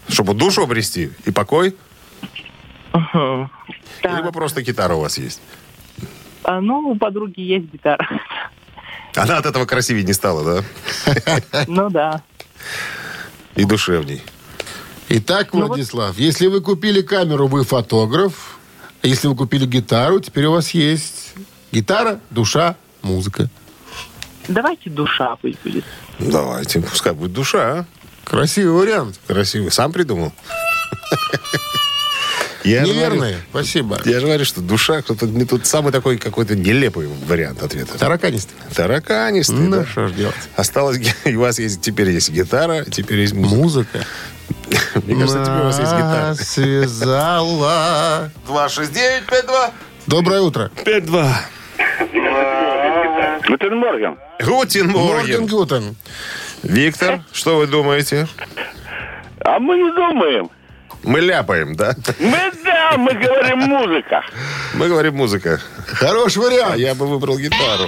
Чтобы 0.08 0.36
душу 0.36 0.63
обрести 0.63 1.12
и 1.25 1.32
покой? 1.32 1.75
Мгм. 2.93 3.51
Либо 4.03 4.32
просто 4.32 4.62
гитара 4.62 4.93
у 4.93 5.01
вас 5.01 5.17
есть? 5.17 5.41
а, 6.45 6.62
ну, 6.62 6.91
у 6.91 6.95
подруги 6.95 7.41
есть 7.41 7.69
гитара. 7.73 8.08
Она 9.17 9.38
от 9.38 9.45
этого 9.45 9.65
красивее 9.65 10.03
не 10.03 10.13
стала, 10.13 10.63
да? 11.06 11.13
Ну 11.67 11.89
да. 11.89 12.21
И 13.56 13.65
душевней. 13.65 14.21
Итак, 15.10 15.53
Владислав, 15.53 16.17
если 16.17 16.47
вы 16.47 16.62
купили 16.62 17.01
камеру, 17.01 17.47
вы 17.47 17.63
фотограф. 17.63 18.58
Если 19.03 19.27
вы 19.27 19.36
купили 19.36 19.65
гитару, 19.65 20.19
теперь 20.19 20.45
у 20.45 20.51
вас 20.51 20.71
есть 20.71 21.34
гитара, 21.71 22.19
душа, 22.30 22.75
музыка. 23.01 23.49
Давайте 24.47 24.89
душа 24.89 25.36
пусть 25.38 25.62
будет. 25.63 25.86
Давайте, 26.19 26.82
пускай 26.82 27.13
будет 27.13 27.34
душа, 27.34 27.80
а? 27.80 27.86
Красивый 28.23 28.73
вариант. 28.73 29.19
Красивый. 29.27 29.71
Сам 29.71 29.91
придумал? 29.91 30.34
Я 32.69 32.86
же 32.86 32.93
говорю- 32.93 33.15
Неверное. 33.15 33.36
Спасибо. 33.49 33.99
Я 34.06 34.19
же 34.19 34.25
говорю, 34.25 34.45
что 34.45 34.62
душа, 34.62 35.01
кто-то 35.01 35.25
не 35.27 35.45
тут 35.45 35.65
самый 35.65 35.91
такой 35.91 36.17
какой-то 36.17 36.56
нелепый 36.56 37.08
вариант 37.27 37.63
ответа. 37.63 37.97
Тараканистый. 37.97 38.56
Тараканистый, 38.75 39.58
Ну, 39.58 39.71
да. 39.77 39.86
что 39.86 40.08
ж 40.08 40.12
делать? 40.13 40.36
Осталось, 40.56 40.99
у 41.25 41.39
вас 41.39 41.60
есть, 41.60 41.82
теперь 41.82 42.10
есть 42.12 42.30
гитара, 42.30 42.84
теперь 42.86 43.19
есть 43.19 43.34
музыка. 43.34 43.58
Музыка. 43.58 44.06
Мне 45.06 45.15
кажется, 45.15 45.43
теперь 45.43 45.62
у 45.62 45.63
вас 45.65 45.80
есть 45.80 45.91
гитара. 45.91 46.36
Связала. 46.36 48.32
269-52. 48.47 49.71
Доброе 50.08 50.41
утро. 50.41 50.71
5-2. 50.86 51.34
Guten 53.47 53.78
Morgen. 53.78 54.17
Morgen 54.39 54.88
Morgen. 54.89 55.47
Guten. 55.47 55.95
Виктор, 56.63 57.21
что 57.32 57.58
вы 57.58 57.67
думаете? 57.67 58.27
А 59.39 59.60
мы 59.60 59.77
не 59.77 59.91
думаем. 59.95 60.49
Мы 61.04 61.19
ляпаем, 61.21 61.76
да? 61.76 61.95
Мы 62.19 62.52
да, 62.63 62.97
мы 62.97 63.13
говорим 63.13 63.60
музыка. 63.60 64.23
Мы 64.73 64.88
говорим 64.88 65.15
музыка. 65.15 65.60
Хороший 65.88 66.39
вариант. 66.39 66.78
я 66.78 66.95
бы 66.95 67.06
выбрал 67.08 67.38
гитару. 67.38 67.88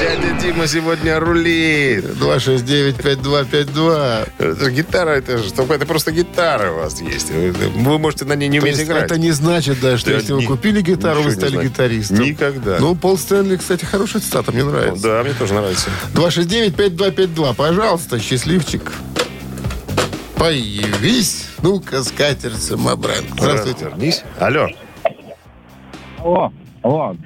Дядя 0.00 0.32
Дима 0.40 0.66
сегодня 0.66 1.20
рулит. 1.20 2.04
269-5252. 2.04 4.28
Это 4.38 4.70
гитара, 4.70 5.10
это 5.10 5.38
же 5.38 5.52
только 5.52 5.74
это 5.74 5.86
просто 5.86 6.10
гитара 6.12 6.72
у 6.72 6.76
вас 6.76 7.00
есть. 7.00 7.30
Вы, 7.30 7.52
вы 7.52 7.98
можете 7.98 8.24
на 8.24 8.34
ней 8.34 8.48
не 8.48 8.58
уметь 8.60 8.80
играть. 8.80 9.04
это 9.04 9.18
не 9.18 9.30
значит, 9.30 9.80
да, 9.80 9.96
что 9.98 10.10
Да, 10.10 10.16
если 10.16 10.32
вы 10.32 10.42
ни- 10.42 10.46
купили 10.46 10.80
гитару, 10.80 11.22
вы 11.22 11.30
стали 11.30 11.62
гитаристом. 11.64 12.20
Никогда. 12.20 12.78
Ну, 12.80 12.94
Пол 12.96 13.16
Стэнли, 13.16 13.56
кстати, 13.56 13.84
хорошая 13.84 14.20
цитата, 14.22 14.50
мне 14.52 14.64
нравится. 14.64 15.02
Да, 15.02 15.22
мне 15.22 15.32
тоже 15.34 15.54
нравится. 15.54 15.88
269-5252. 16.14 17.54
Пожалуйста, 17.54 18.18
счастливчик. 18.18 18.82
Появись. 20.42 21.50
Ну-ка, 21.62 22.02
скатерть 22.02 22.60
самобран. 22.60 23.24
Здравствуйте. 23.38 23.84
Вернись. 23.84 24.24
Алло. 24.40 24.66
Алло, 26.18 26.52
алло. 26.82 27.16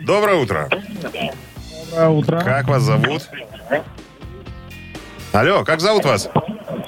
Доброе 0.00 0.34
утро. 0.34 0.68
Доброе 1.92 2.08
утро. 2.08 2.40
Как 2.40 2.66
вас 2.66 2.82
зовут? 2.82 3.30
Алло, 5.32 5.62
как 5.62 5.80
зовут 5.80 6.06
вас? 6.06 6.28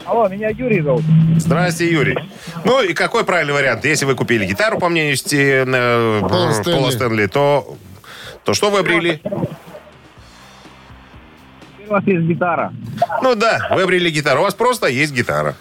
Алло, 0.05 0.27
меня 0.27 0.49
Юрий 0.49 0.81
зовут. 0.81 1.05
Здрасте, 1.37 1.89
Юрий. 1.89 2.19
Ну 2.65 2.83
и 2.83 2.93
какой 2.93 3.23
правильный 3.23 3.55
вариант? 3.55 3.85
Если 3.85 4.05
вы 4.05 4.17
купили 4.17 4.47
гитару, 4.47 4.81
по 4.81 4.89
мнению 4.89 5.15
Сти- 5.15 5.65
э, 5.65 6.21
Пола 6.23 6.55
Стэнли. 6.55 6.77
Пола 6.77 6.91
Стэнли, 6.91 7.27
то, 7.27 7.77
то 8.43 8.53
что 8.53 8.71
вы 8.71 8.81
обрели? 8.81 9.23
У 11.87 11.91
вас 11.93 12.03
есть 12.05 12.27
гитара. 12.27 12.73
Ну 13.23 13.37
да, 13.37 13.69
вы 13.71 13.83
обрели 13.83 14.11
гитару. 14.11 14.41
У 14.41 14.43
вас 14.43 14.55
просто 14.55 14.89
есть 14.89 15.13
гитара. 15.13 15.55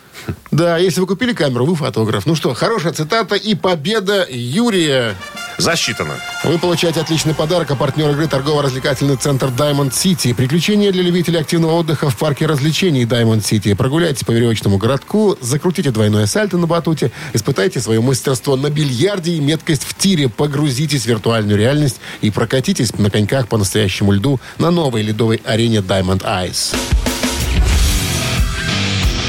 Да, 0.58 0.80
если 0.80 1.02
вы 1.02 1.06
купили 1.06 1.34
камеру, 1.34 1.67
вы 1.67 1.76
фотограф. 1.76 2.26
Ну 2.26 2.34
что, 2.34 2.56
хорошая 2.56 2.91
цитата 2.91 3.36
и 3.36 3.54
победа 3.54 4.26
Юрия. 4.28 5.15
Засчитано. 5.60 6.15
Вы 6.43 6.58
получаете 6.58 7.00
отличный 7.00 7.36
подарок, 7.36 7.70
а 7.70 7.76
партнер 7.76 8.10
игры 8.10 8.28
торгово-развлекательный 8.28 9.17
центр 9.17 9.50
Diamond 9.50 9.91
City. 9.91 10.34
Приключения 10.34 10.91
для 10.91 11.04
любителей 11.04 11.39
активного 11.39 11.74
отдыха 11.74 12.10
в 12.10 12.17
парке 12.17 12.48
развлечений 12.48 13.04
Diamond 13.04 13.43
City. 13.43 13.76
Прогуляйтесь 13.76 14.24
по 14.24 14.32
веревочному 14.32 14.80
городку, 14.80 15.38
закрутите 15.41 15.91
двойное 15.91 16.26
сальто 16.26 16.58
на 16.58 16.65
батуте, 16.65 17.12
испытайте 17.34 17.80
свое 17.80 18.02
мастерство 18.02 18.56
на 18.56 18.72
бильярде 18.72 19.34
и 19.34 19.39
меткость 19.39 19.84
в 19.84 19.93
тире, 19.96 20.28
погрузитесь 20.28 21.04
в 21.04 21.06
виртуальную 21.06 21.60
реальность 21.60 21.98
и 22.22 22.32
прокатитесь 22.32 22.98
на 22.98 23.12
коньках 23.12 23.48
по 23.48 23.60
настоящему 23.60 24.12
льду 24.12 24.39
на 24.58 24.72
новой 24.72 25.04
ледовой 25.04 25.39
арене 25.46 25.78
Diamond 25.78 26.24
Ice. 26.24 26.76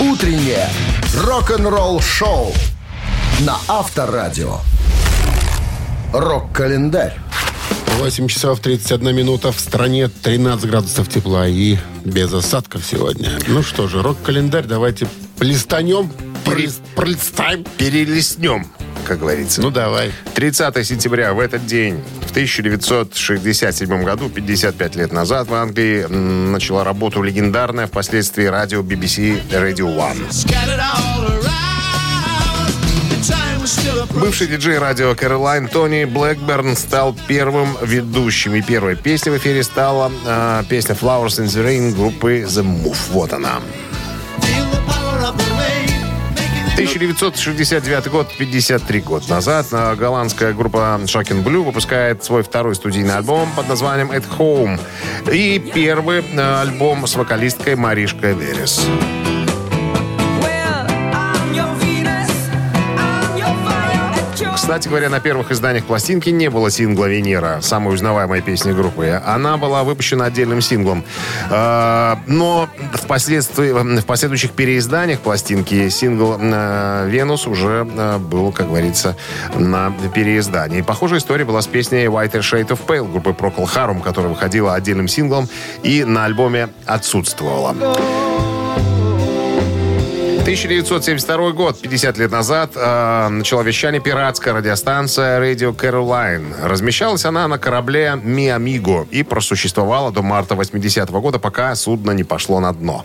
Утреннее 0.01 0.69
рок-н-ролл-шоу 1.25 2.53
на 3.41 3.57
Авторадио. 3.67 4.59
Рок-календарь. 6.13 7.19
8 7.99 8.29
часов 8.29 8.61
31 8.61 9.15
минута 9.15 9.51
в 9.51 9.59
стране, 9.59 10.09
13 10.09 10.71
градусов 10.71 11.09
тепла 11.09 11.49
и 11.49 11.77
без 12.05 12.33
осадков 12.33 12.83
сегодня. 12.89 13.33
Ну 13.49 13.63
что 13.65 13.89
же, 13.89 14.01
рок-календарь 14.03 14.67
давайте 14.67 15.09
листанем, 15.41 16.13
пролис- 16.45 16.81
пролистаем. 16.95 17.65
Перелистнем, 17.77 18.69
как 19.09 19.19
говорится. 19.21 19.63
Ну 19.63 19.71
давай. 19.71 20.13
30 20.35 20.87
сентября 20.87 21.33
в 21.33 21.41
этот 21.41 21.67
день, 21.67 22.01
в 22.27 22.31
1967 22.31 24.05
году, 24.05 24.29
55 24.29 24.97
лет 24.97 25.13
назад, 25.13 25.49
в 25.49 25.55
Англии 25.55 26.05
м, 26.05 26.53
начала 26.53 26.85
работу 26.85 27.23
легендарная 27.23 27.87
впоследствии 27.87 28.45
радио 28.45 28.83
BBC 28.83 29.41
Radio 29.51 29.97
One. 29.97 30.19
Бывший 34.15 34.47
диджей 34.49 34.79
радио 34.79 35.15
Кэролайн 35.15 35.69
Тони 35.69 36.05
Блэкберн 36.05 36.77
стал 36.77 37.17
первым 37.29 37.77
ведущим. 37.83 38.55
И 38.57 38.63
первой 38.63 38.97
песней 38.97 39.33
в 39.33 39.37
эфире 39.39 39.63
стала 39.63 40.11
э, 40.27 40.65
песня 40.69 40.95
Flowers 40.95 41.39
in 41.41 41.47
the 41.47 41.65
Rain 41.65 41.95
группы 41.95 42.41
The 42.43 42.63
Move. 42.65 42.97
Вот 43.11 43.33
она. 43.33 43.61
1969 46.79 48.07
год, 48.07 48.29
53 48.39 49.01
года 49.01 49.29
назад, 49.29 49.67
э, 49.73 49.97
голландская 49.97 50.53
группа 50.53 51.01
Shocking 51.07 51.43
Blue 51.43 51.65
выпускает 51.65 52.23
свой 52.23 52.45
второй 52.45 52.77
студийный 52.77 53.17
альбом 53.17 53.49
под 53.57 53.69
названием 53.69 54.13
At 54.13 54.25
Home. 54.39 54.79
И 55.33 55.59
первый 55.59 56.21
э, 56.21 56.61
альбом 56.61 57.09
с 57.09 57.17
вокалисткой 57.17 57.75
Маришкой 57.75 58.35
Верес. 58.35 58.87
Кстати 64.69 64.87
говоря, 64.89 65.09
на 65.09 65.19
первых 65.19 65.51
изданиях 65.51 65.87
пластинки 65.87 66.29
не 66.29 66.51
было 66.51 66.71
сингла 66.71 67.07
«Венера», 67.07 67.63
самой 67.63 67.95
узнаваемой 67.95 68.43
песни 68.43 68.73
группы. 68.73 69.19
Она 69.25 69.57
была 69.57 69.83
выпущена 69.83 70.27
отдельным 70.27 70.61
синглом. 70.61 71.05
Э, 71.49 72.17
Но 72.27 72.69
впоследствии, 72.93 73.71
в 73.73 74.05
последующих 74.05 74.51
переизданиях 74.51 75.21
пластинки 75.21 75.89
сингл 75.89 76.37
э, 76.39 77.09
«Венус» 77.09 77.47
уже 77.47 77.89
э, 77.91 78.19
был, 78.19 78.53
как 78.53 78.67
говорится, 78.67 79.17
на 79.57 79.91
переиздании. 80.15 80.83
Похожая 80.83 81.21
история 81.21 81.47
была 81.47 81.63
с 81.63 81.67
песней 81.67 82.05
«Whiter 82.05 82.41
Shade 82.41 82.69
of 82.69 82.81
Pale» 82.87 83.11
группы 83.11 83.31
Procol 83.31 83.65
Harum, 83.75 84.03
которая 84.03 84.31
выходила 84.31 84.75
отдельным 84.75 85.09
синглом 85.09 85.49
и 85.83 86.05
на 86.05 86.27
альбоме 86.27 86.69
отсутствовала. 86.85 87.75
1972 90.49 91.53
год, 91.53 91.79
50 91.79 92.17
лет 92.17 92.31
назад, 92.31 92.73
э, 92.75 93.29
начала 93.29 93.61
вещание 93.61 94.01
пиратская 94.01 94.55
радиостанция 94.55 95.39
Radio 95.43 95.77
Caroline. 95.77 96.65
Размещалась 96.65 97.27
она 97.27 97.47
на 97.49 97.59
корабле 97.59 98.19
Amigo 98.25 99.07
и 99.11 99.23
просуществовала 99.23 100.11
до 100.11 100.23
марта 100.23 100.55
80 100.55 101.21
года, 101.21 101.39
пока 101.39 101.75
судно 101.75 102.13
не 102.13 102.25
пошло 102.25 102.61
на 102.61 102.73
дно. 102.73 103.05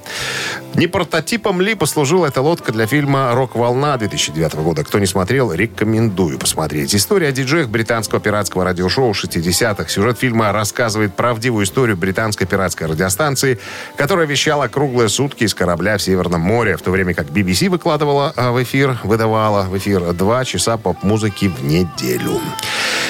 Не 0.76 0.88
прототипом 0.88 1.60
ли 1.60 1.76
послужила 1.76 2.28
эта 2.28 2.42
лодка 2.42 2.72
для 2.72 2.88
фильма 2.88 3.34
«Рок-волна» 3.34 3.98
2009 3.98 4.54
года? 4.56 4.86
Кто 4.86 5.00
не 5.00 5.06
смотрел, 5.06 5.52
рекомендую 5.52 6.40
посмотреть. 6.40 6.96
История 6.96 7.28
о 7.28 7.32
диджеях 7.34 7.68
британского 7.68 8.22
пиратского 8.22 8.64
радиошоу 8.64 9.12
60-х. 9.12 9.90
Сюжет 9.90 10.18
фильма 10.18 10.54
рассказывает 10.54 11.14
правдивую 11.14 11.66
историю 11.66 11.98
британской 11.98 12.48
пиратской 12.48 12.88
радиостанции, 12.88 13.60
которая 13.98 14.26
вещала 14.26 14.70
круглые 14.70 15.10
сутки 15.10 15.44
из 15.44 15.54
корабля 15.54 15.98
в 15.98 16.02
Северном 16.02 16.40
море, 16.40 16.78
в 16.78 16.82
то 16.82 16.90
время 16.90 17.14
как 17.14 17.33
BBC 17.34 17.70
выкладывала 17.70 18.32
а, 18.36 18.52
в 18.52 18.62
эфир, 18.62 19.00
выдавала 19.04 19.64
в 19.64 19.76
эфир 19.78 20.14
два 20.14 20.46
часа 20.46 20.78
поп-музыки 20.78 21.46
в 21.46 21.64
неделю. 21.64 22.40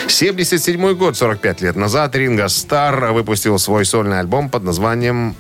77 0.08 0.94
год, 0.94 1.18
45 1.18 1.62
лет 1.62 1.76
назад, 1.76 2.16
Ринго 2.16 2.48
Стар 2.48 3.12
выпустил 3.12 3.60
свой 3.60 3.84
сольный 3.84 4.20
альбом 4.20 4.50
под 4.50 4.64
названием 4.64 5.36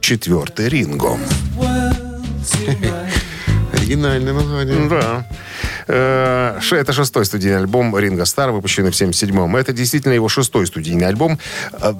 «Четвертый 0.00 0.68
Ринго». 0.68 1.18
Оригинальное 3.72 4.32
название. 4.32 4.88
Да. 4.88 5.26
Э, 5.86 6.58
Это 6.70 6.92
шестой 6.92 7.24
студийный 7.24 7.58
альбом 7.58 7.96
Ринга 7.96 8.24
Стар, 8.24 8.50
выпущенный 8.50 8.90
в 8.90 8.94
77-м. 8.94 9.56
Это 9.56 9.72
действительно 9.72 10.12
его 10.12 10.28
шестой 10.28 10.66
студийный 10.66 11.06
альбом, 11.06 11.38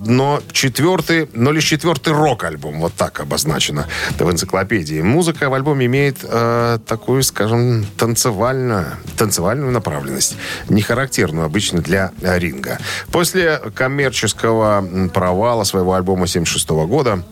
но 0.04 0.42
четвертый, 0.52 1.28
но 1.32 1.52
лишь 1.52 1.64
четвертый 1.64 2.12
рок-альбом, 2.12 2.80
вот 2.80 2.92
так 2.94 3.20
обозначено 3.20 3.86
в 4.18 4.30
энциклопедии. 4.30 5.00
Музыка 5.00 5.48
в 5.48 5.54
альбоме 5.54 5.86
имеет 5.86 6.18
э, 6.22 6.78
такую, 6.86 7.22
скажем, 7.22 7.86
танцевальную, 7.96 8.86
танцевальную 9.16 9.72
направленность, 9.72 10.36
не 10.68 10.82
характерную 10.82 11.46
обычно 11.46 11.80
для 11.80 12.12
э, 12.20 12.38
Ринга. 12.38 12.78
После 13.12 13.58
коммерческого 13.74 15.08
провала 15.12 15.64
своего 15.64 15.94
альбома 15.94 16.26
76 16.26 16.68
года 16.70 17.22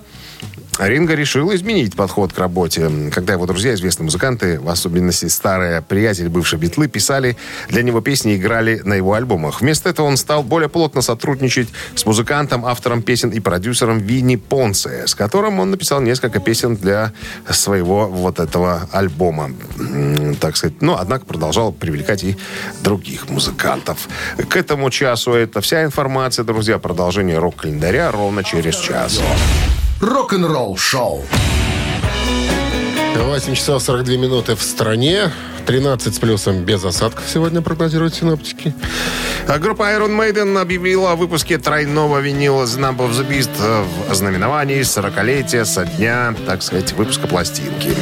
Ринго 0.79 1.15
решил 1.15 1.55
изменить 1.55 1.95
подход 1.95 2.33
к 2.33 2.39
работе. 2.39 2.91
Когда 3.13 3.35
его 3.35 3.47
друзья, 3.47 3.75
известные 3.75 4.05
музыканты, 4.05 4.61
в 4.61 4.69
особенности 4.69 5.27
старые 5.27 5.83
приятели 5.83 6.29
бывшие 6.29 6.59
битлы, 6.59 6.89
писали 6.89 7.37
для 7.69 7.83
него 7.83 8.01
песни 8.01 8.33
и 8.33 8.37
играли 8.37 8.81
на 8.85 8.95
его 8.95 9.15
альбомах. 9.15 9.61
Вместо 9.61 9.89
этого 9.89 10.07
он 10.07 10.17
стал 10.17 10.43
более 10.43 10.69
плотно 10.69 11.01
сотрудничать 11.01 11.69
с 11.95 12.05
музыкантом, 12.07 12.67
автором 12.67 13.03
песен 13.03 13.31
и 13.31 13.41
продюсером 13.41 13.99
Винни 13.99 14.37
Понце, 14.37 15.07
с 15.07 15.15
которым 15.15 15.61
он 15.61 15.71
написал 15.71 16.01
несколько 16.01 16.41
песен 16.41 16.77
для 16.77 17.13
своего 17.49 18.09
вот 18.09 18.41
этого 18.41 18.89
альбома. 18.93 19.51
Так 20.41 20.57
сказать. 20.57 20.83
Но, 20.83 20.99
однако, 20.99 21.25
продолжал 21.25 21.73
привлекать 21.73 22.25
и 22.25 22.37
других 22.83 23.29
музыкантов. 23.29 24.09
К 24.49 24.57
этому 24.57 24.91
часу 24.91 25.33
это 25.33 25.61
вся 25.61 25.85
информация, 25.85 26.45
друзья. 26.45 26.79
Продолжение 26.79 27.39
рок-календаря 27.39 28.11
ровно 28.11 28.43
через 28.43 28.77
час. 28.77 29.21
Рок-н-ролл 30.00 30.76
шоу. 30.76 31.24
8 33.16 33.54
часов 33.54 33.83
42 33.83 34.16
минуты 34.16 34.54
в 34.54 34.62
стране. 34.62 35.33
13 35.66 36.14
с 36.14 36.18
плюсом 36.18 36.64
без 36.64 36.85
осадков 36.85 37.24
сегодня 37.33 37.62
прогнозируют 37.62 38.14
синоптики. 38.14 38.74
А 39.48 39.59
Группа 39.59 39.85
Iron 39.85 40.16
Maiden 40.16 40.61
объявила 40.61 41.12
о 41.12 41.16
выпуске 41.16 41.59
тройного 41.59 42.18
винила 42.18 42.64
The 42.64 42.78
Number 42.78 43.09
of 43.09 43.12
the 43.12 43.28
Beast 43.28 43.50
в 44.09 44.14
знаменовании 44.14 44.80
40-летия 44.80 45.64
со 45.64 45.85
дня, 45.85 46.35
так 46.46 46.62
сказать, 46.62 46.92
выпуска 46.92 47.26
пластинки. 47.26 47.94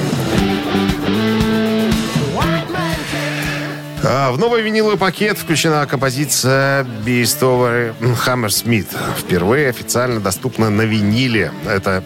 В 4.12 4.36
новый 4.36 4.60
виниловый 4.60 4.98
пакет 4.98 5.38
включена 5.38 5.86
композиция 5.86 6.84
Beast 6.84 7.40
Over 7.40 7.94
Hammersmith. 8.26 8.94
Впервые 9.16 9.70
официально 9.70 10.20
доступна 10.20 10.68
на 10.68 10.82
виниле. 10.82 11.50
Это 11.66 12.04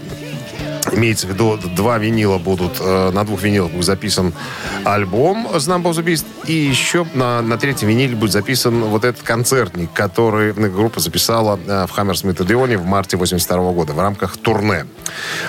Имеется 0.92 1.27
в 1.27 1.31
виду, 1.31 1.59
два 1.75 1.99
винила 1.99 2.38
будут, 2.38 2.79
э, 2.81 3.11
на 3.11 3.25
двух 3.25 3.42
винилах 3.42 3.72
будет 3.72 3.85
записан 3.85 4.33
альбом 4.85 5.49
the 5.49 6.05
Beast, 6.05 6.25
и 6.46 6.53
еще 6.53 7.07
на, 7.14 7.42
на 7.42 7.59
третьем 7.59 7.88
виниле 7.88 8.14
будет 8.14 8.33
записан 8.33 8.83
вот 8.85 9.05
этот 9.05 9.22
концертник, 9.22 9.92
который 9.92 10.53
группа 10.53 11.01
записала 11.01 11.59
э, 11.66 11.87
в 11.87 11.90
Хаммерсмит 11.90 12.40
Одеоне 12.40 12.79
в 12.79 12.85
марте 12.85 13.16
82 13.16 13.72
года 13.72 13.92
в 13.92 14.01
рамках 14.01 14.37
турне. 14.37 14.87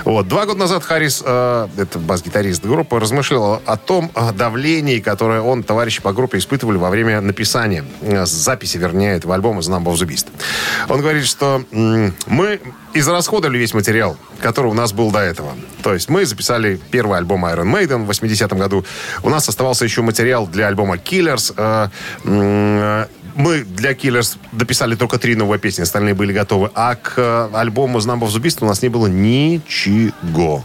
Вот. 0.06 0.28
Два 0.28 0.45
года 0.45 0.60
назад 0.60 0.84
Харрис, 0.84 1.21
э, 1.26 1.67
это 1.78 2.00
бас-гитарист 2.00 2.65
группы, 2.65 3.00
размышлял 3.00 3.62
о 3.65 3.78
том 3.78 4.12
давлении, 4.34 5.00
которое 5.00 5.41
он, 5.41 5.63
товарищи 5.63 6.02
по 6.02 6.13
группе, 6.13 6.38
испытывали 6.38 6.78
во 6.78 6.89
время 6.89 7.21
написания, 7.21 7.86
записи, 8.26 8.78
вернее, 8.78 9.15
этого 9.17 9.36
альбома 9.36 9.62
the 9.62 10.08
Beast. 10.08 10.28
Он 10.89 11.02
говорит, 11.02 11.26
что 11.26 11.63
мы 11.71 12.60
израсходовали 13.00 13.58
весь 13.58 13.74
материал, 13.74 14.18
который 14.40 14.68
у 14.68 14.74
нас 14.74 14.94
был 14.94 15.12
до 15.12 15.20
этого. 15.20 15.54
То 15.84 15.94
есть 15.94 16.10
мы 16.10 16.26
записали 16.26 16.80
первый 16.92 17.18
альбом 17.18 17.46
Iron 17.46 17.72
Maiden 17.72 18.06
в 18.06 18.10
80-м 18.10 18.58
году. 18.58 18.86
У 19.24 19.30
нас 19.30 19.48
оставался 19.50 19.86
еще 19.86 20.02
материал 20.02 20.48
для 20.48 20.68
альбома 20.68 20.96
Killers. 20.96 21.54
Э, 21.58 23.08
мы 23.36 23.64
для 23.64 23.92
Killers 23.92 24.38
дописали 24.52 24.96
только 24.96 25.20
три 25.20 25.36
новые 25.36 25.60
песни, 25.60 25.84
остальные 25.84 26.16
были 26.16 26.34
готовы. 26.34 26.72
А 26.74 26.96
к 26.96 27.14
э, 27.18 27.50
альбому 27.54 28.00
Number 28.00 28.28
of 28.28 28.58
у 28.62 28.66
нас 28.66 28.82
не 28.82 28.90
было 28.90 29.08
ничего. 29.08 30.64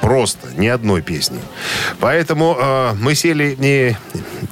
Просто 0.00 0.48
ни 0.56 0.68
одной 0.68 1.02
песни. 1.02 1.40
Поэтому 2.00 2.56
э, 2.58 2.92
мы 3.00 3.14
сели 3.14 3.56
и 3.60 3.96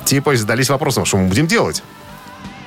типа 0.05 0.37
задались 0.37 0.69
вопросом, 0.69 1.05
что 1.05 1.17
мы 1.17 1.29
будем 1.29 1.47
делать. 1.47 1.83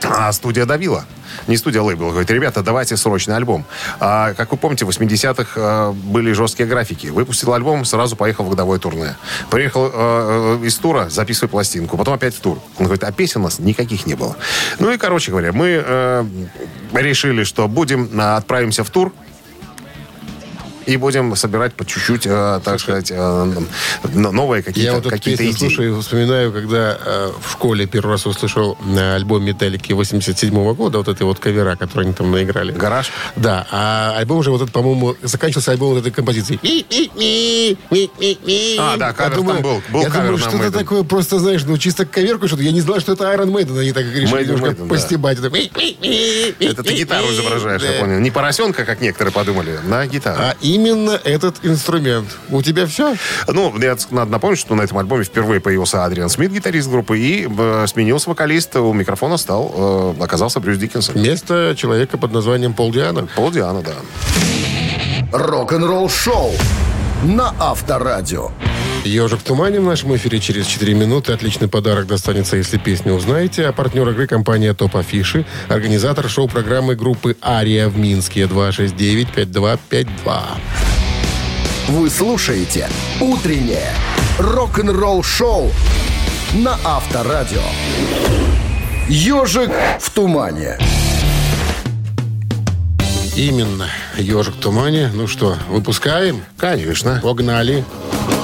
А 0.04 0.32
студия 0.32 0.66
давила. 0.66 1.06
Не 1.48 1.58
студия 1.58 1.82
лейбл. 1.82 2.10
Говорит, 2.10 2.30
ребята, 2.30 2.62
давайте 2.62 2.98
срочный 2.98 3.36
альбом. 3.36 3.66
А, 4.00 4.34
как 4.34 4.52
вы 4.52 4.58
помните, 4.58 4.86
в 4.86 4.90
80-х 4.90 5.52
э, 5.56 5.92
были 5.92 6.32
жесткие 6.34 6.68
графики. 6.68 7.08
Выпустил 7.08 7.54
альбом, 7.54 7.86
сразу 7.86 8.16
поехал 8.16 8.46
в 8.46 8.50
годовое 8.50 8.80
турне. 8.80 9.16
Приехал 9.50 9.90
э, 9.94 10.60
из 10.64 10.76
тура, 10.78 11.10
записывай 11.10 11.50
пластинку. 11.50 11.98
Потом 11.98 12.14
опять 12.14 12.36
в 12.36 12.40
тур. 12.40 12.60
Он 12.78 12.86
говорит, 12.86 13.04
а 13.04 13.12
песен 13.12 13.42
у 13.42 13.46
нас 13.46 13.60
никаких 13.60 14.06
не 14.06 14.16
было. 14.16 14.36
Ну 14.80 14.92
и, 14.92 14.98
короче 14.98 15.32
говоря, 15.32 15.52
мы 15.52 15.84
э, 15.86 16.26
решили, 16.94 17.44
что 17.44 17.68
будем, 17.68 18.10
э, 18.20 18.36
отправимся 18.36 18.84
в 18.84 18.90
тур, 18.90 19.14
и 20.88 20.96
будем 20.98 21.36
собирать 21.36 21.74
по 21.74 21.86
чуть-чуть, 21.86 22.26
э, 22.26 22.62
так 22.64 22.80
сказать, 22.80 23.12
э, 23.12 23.54
новые 24.14 24.60
Я 24.60 24.64
какие-то 24.64 24.96
вот 24.96 25.06
эту 25.08 25.22
песню 25.22 25.48
идеи. 25.52 25.58
слушаю 25.58 25.98
и 25.98 26.02
вспоминаю, 26.02 26.54
когда 26.54 26.98
э, 27.06 27.32
в 27.46 27.52
школе 27.52 27.86
первый 27.86 28.12
раз 28.12 28.26
услышал 28.26 28.78
э, 28.96 29.16
альбом 29.16 29.44
Металлики 29.44 29.92
87 29.92 30.74
года, 30.74 31.00
вот 31.00 31.08
этой 31.10 31.24
вот 31.24 31.40
кавера, 31.40 31.76
который 31.76 32.06
они 32.06 32.14
там 32.14 32.32
наиграли. 32.32 32.72
Гараж? 32.72 33.12
Да, 33.36 33.68
а 33.70 34.16
альбом 34.18 34.42
же 34.44 34.52
вот 34.52 34.62
этот, 34.62 34.74
по-моему, 34.74 35.16
заканчивался 35.22 35.72
альбом 35.72 35.90
вот 35.90 36.00
этой 36.00 36.12
композиции. 36.12 36.58
А, 38.80 38.98
да, 38.98 39.12
кавер 39.14 39.32
Я 39.32 39.36
думаю- 39.36 39.56
там 39.56 39.64
был. 39.64 39.82
Был 39.92 40.02
я 40.02 40.10
думаю, 40.10 40.38
что-то 40.38 40.72
такое, 40.72 41.04
просто, 41.04 41.40
знаешь, 41.40 41.64
ну, 41.66 41.78
чисто 41.78 42.06
коверку 42.06 42.48
что-то. 42.48 42.64
Я 42.64 42.72
не 42.72 42.82
знал, 42.82 43.00
что 43.02 43.12
это 43.14 43.26
Iron 43.26 43.52
Maiden. 43.52 43.78
Они 43.80 43.92
так 43.92 44.06
решили 44.06 44.46
немножко 44.46 44.68
Maiden, 44.68 44.84
да. 44.84 44.86
постебать. 44.86 45.38
Это 45.40 45.48
Это 46.60 46.84
ты 46.84 46.94
гитару 46.94 47.28
изображаешь, 47.32 47.82
я 47.82 48.00
понял. 48.00 48.20
Не 48.20 48.32
поросенка, 48.32 48.86
как 48.86 49.02
некоторые 49.02 49.34
подумали, 49.34 49.80
на 49.84 50.08
гитару. 50.08 50.38
А 50.42 50.56
именно 50.78 51.20
этот 51.24 51.66
инструмент. 51.66 52.38
У 52.50 52.62
тебя 52.62 52.86
все? 52.86 53.16
Ну, 53.48 53.74
я, 53.80 53.98
надо 54.12 54.32
напомнить, 54.32 54.60
что 54.60 54.76
на 54.76 54.84
этом 54.84 54.98
альбоме 55.00 55.24
впервые 55.24 55.60
появился 55.60 56.06
Адриан 56.06 56.30
Смит, 56.30 56.52
гитарист 56.52 56.90
группы, 56.90 57.18
и 57.18 57.48
э, 57.50 57.86
сменился 57.88 58.30
вокалист. 58.30 58.76
У 58.76 58.94
микрофона 58.94 59.38
стал, 59.38 60.16
э, 60.20 60.24
оказался 60.24 60.60
Брюс 60.60 60.78
Диккенсон. 60.78 61.22
Место 61.22 61.76
человека 61.76 62.18
под 62.18 62.32
названием 62.32 62.74
Пол 62.74 62.92
Диана. 62.92 63.28
Пол 63.36 63.52
Диана, 63.52 63.82
да. 63.82 63.94
Рок-н-ролл 65.32 66.10
шоу 66.10 66.52
на 67.24 67.54
Авторадио. 67.60 68.52
Ежик 69.04 69.40
в 69.40 69.44
тумане 69.44 69.80
в 69.80 69.84
нашем 69.84 70.16
эфире 70.16 70.40
через 70.40 70.66
4 70.66 70.94
минуты. 70.94 71.32
Отличный 71.32 71.68
подарок 71.68 72.08
достанется, 72.08 72.58
если 72.58 72.78
песню 72.78 73.14
узнаете. 73.14 73.66
А 73.68 73.72
партнер 73.72 74.08
игры 74.10 74.28
компания 74.28 74.74
Топ 74.74 74.98
Афиши, 74.98 75.46
организатор 75.70 76.30
шоу-программы 76.30 76.96
группы 76.96 77.38
Ария 77.44 77.88
в 77.88 77.98
Минске 77.98 78.44
269-5252. 78.44 80.42
Вы 81.90 82.10
слушаете 82.10 82.90
«Утреннее 83.22 83.94
рок-н-ролл 84.40 85.24
шоу» 85.24 85.72
на 86.54 86.78
Авторадио. 86.84 87.62
«Ежик 89.08 89.72
в 90.02 90.10
тумане». 90.12 90.78
Именно. 93.38 93.88
Ежик 94.18 94.56
в 94.56 94.60
тумане. 94.60 95.12
Ну 95.14 95.28
что, 95.28 95.56
выпускаем? 95.70 96.42
Конечно. 96.58 97.20
Погнали. 97.24 97.86
Like 98.28 98.37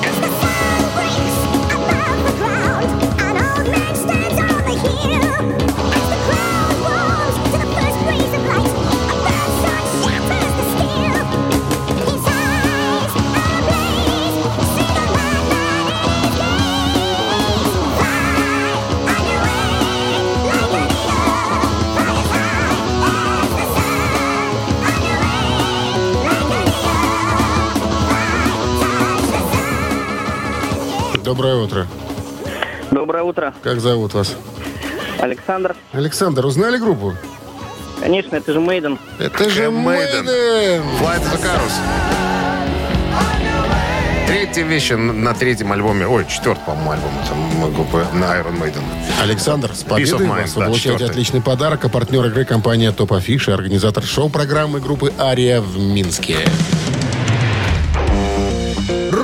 Доброе 31.44 31.64
утро. 31.66 31.88
Доброе 32.92 33.24
утро, 33.24 33.54
Как 33.64 33.82
зовут 33.82 34.14
вас? 34.14 34.38
Александр. 35.20 35.76
Александр, 35.92 36.46
узнали 36.46 36.78
группу? 36.78 37.16
Конечно, 38.00 38.38
это 38.38 38.54
же 38.54 38.62
Мейден. 38.62 38.98
Это 39.20 39.50
же. 39.50 39.64
Maiden. 39.64 40.26
Flight 41.02 41.22
of 41.22 41.34
the 41.34 41.44
Carus. 41.44 41.74
Третья 44.26 44.64
вещь 44.64 44.92
на, 44.92 45.34
третьем 45.34 45.74
альбоме, 45.74 46.08
ой, 46.08 46.26
четвертый, 46.30 46.64
по-моему, 46.64 46.92
альбом 46.92 47.12
там, 47.28 47.74
группы 47.74 48.06
на 48.14 48.40
Iron 48.40 48.58
Maiden. 48.58 48.82
Александр, 49.22 49.76
с 49.76 49.84
Peace 49.84 49.90
победой 49.90 50.28
of 50.28 50.30
Mind, 50.30 50.42
вас. 50.44 50.56
Вы 50.56 50.60
да, 50.62 50.66
получаете 50.68 50.92
четвертый. 50.94 51.12
отличный 51.12 51.42
подарок. 51.42 51.84
А 51.84 51.90
партнер 51.90 52.26
игры 52.28 52.46
компания 52.46 52.94
Топ 52.94 53.12
Афиши, 53.12 53.52
организатор 53.52 54.02
шоу-программы 54.02 54.80
группы 54.80 55.12
«Ария» 55.20 55.60
в 55.60 55.78
Минске. 55.78 56.38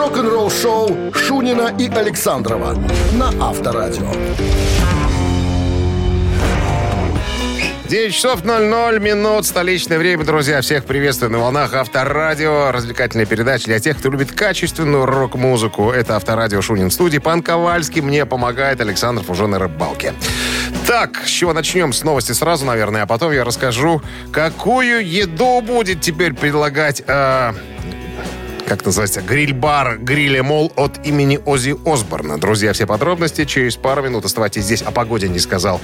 Рок-н-ролл 0.09 0.49
шоу 0.49 1.13
Шунина 1.13 1.71
и 1.77 1.87
Александрова 1.87 2.75
на 3.13 3.27
Авторадио. 3.47 4.09
9 7.87 8.13
часов 8.15 8.43
00 8.43 8.99
минут, 8.99 9.45
столичное 9.45 9.99
время, 9.99 10.25
друзья. 10.25 10.61
Всех 10.61 10.85
приветствую 10.85 11.31
на 11.31 11.37
волнах 11.37 11.75
Авторадио. 11.75 12.71
Развлекательная 12.71 13.27
передача 13.27 13.65
для 13.65 13.79
тех, 13.79 13.99
кто 13.99 14.09
любит 14.09 14.31
качественную 14.31 15.05
рок-музыку. 15.05 15.91
Это 15.91 16.15
Авторадио 16.15 16.63
Шунин 16.63 16.89
студии. 16.89 17.19
Пан 17.19 17.43
Ковальский 17.43 18.01
мне 18.01 18.25
помогает, 18.25 18.81
Александров 18.81 19.29
уже 19.29 19.45
на 19.45 19.59
рыбалке. 19.59 20.15
Так, 20.87 21.21
с 21.23 21.29
чего 21.29 21.53
начнем? 21.53 21.93
С 21.93 22.03
новости 22.03 22.31
сразу, 22.31 22.65
наверное, 22.65 23.03
а 23.03 23.05
потом 23.05 23.31
я 23.31 23.43
расскажу, 23.43 24.01
какую 24.31 25.07
еду 25.07 25.61
будет 25.61 26.01
теперь 26.01 26.33
предлагать... 26.33 27.03
э, 27.05 27.53
как 28.69 28.85
называется, 28.85 29.21
гриль-бар 29.21 29.97
Гриле 29.97 30.43
Мол 30.43 30.71
от 30.75 31.05
имени 31.05 31.39
Ози 31.45 31.75
Осборна. 31.85 32.37
Друзья, 32.37 32.71
все 32.71 32.85
подробности 32.85 33.43
через 33.45 33.75
пару 33.75 34.03
минут. 34.03 34.25
Оставайтесь 34.25 34.63
здесь. 34.63 34.81
О 34.83 34.91
погоде 34.91 35.27
не 35.27 35.39
сказал. 35.39 35.81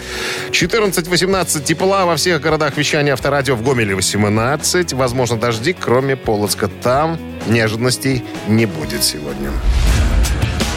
14-18 0.51 1.63
тепла 1.63 2.05
во 2.05 2.15
всех 2.15 2.41
городах 2.41 2.77
вещания 2.77 3.13
Авторадио 3.13 3.55
в 3.55 3.63
Гомеле 3.63 3.95
18. 3.95 4.93
Возможно, 4.93 5.37
дожди, 5.37 5.73
кроме 5.73 6.15
Полоцка. 6.15 6.67
Там 6.67 7.19
неожиданностей 7.47 8.23
не 8.47 8.67
будет 8.67 9.03
сегодня. 9.03 9.49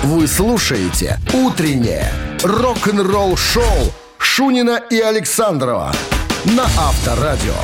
Вы 0.02 0.26
слушаете 0.26 1.18
«Утреннее 1.34 2.10
рок-н-ролл-шоу» 2.42 3.92
Шунина 4.16 4.80
и 4.90 4.98
Александрова 4.98 5.92
на 6.44 6.64
Авторадио. 6.64 7.54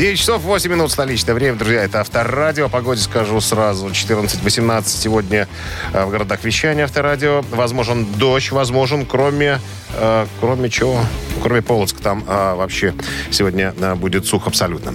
9 0.00 0.18
часов 0.18 0.40
8 0.44 0.70
минут 0.70 0.90
столичное 0.90 1.34
время, 1.34 1.58
друзья. 1.58 1.84
Это 1.84 2.00
Авторадио. 2.00 2.70
Погоде 2.70 3.02
скажу 3.02 3.38
сразу. 3.42 3.88
14-18 3.88 4.84
сегодня 4.86 5.46
э, 5.92 6.06
в 6.06 6.10
городах 6.10 6.42
вещания 6.42 6.84
Авторадио. 6.84 7.44
Возможен 7.50 8.06
дождь, 8.14 8.50
возможен, 8.50 9.04
кроме... 9.04 9.60
э, 9.92 10.26
кроме 10.40 10.70
чего? 10.70 11.04
Кроме 11.42 11.62
Полоцка. 11.62 12.02
Там 12.02 12.24
э, 12.26 12.54
вообще 12.54 12.94
сегодня 13.30 13.74
э, 13.78 13.94
будет 13.94 14.26
сухо 14.26 14.48
абсолютно. 14.48 14.94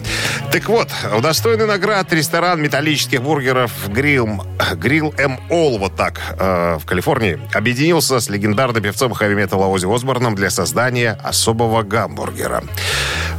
Так 0.51 0.69
вот, 0.69 0.89
удостоенный 1.17 1.67
наград 1.67 2.11
ресторан 2.13 2.61
металлических 2.61 3.21
бургеров 3.21 3.71
Грилл, 3.89 4.45
Грилл 4.75 5.13
М. 5.17 5.39
Ол, 5.49 5.77
вот 5.77 5.95
так, 5.95 6.21
э, 6.39 6.77
в 6.79 6.85
Калифорнии, 6.85 7.39
объединился 7.53 8.19
с 8.19 8.29
легендарным 8.29 8.83
певцом 8.83 9.13
хэви-металла 9.13 9.67
Ози 9.67 9.85
Осборном 9.85 10.35
для 10.35 10.49
создания 10.49 11.17
особого 11.23 11.83
гамбургера. 11.83 12.63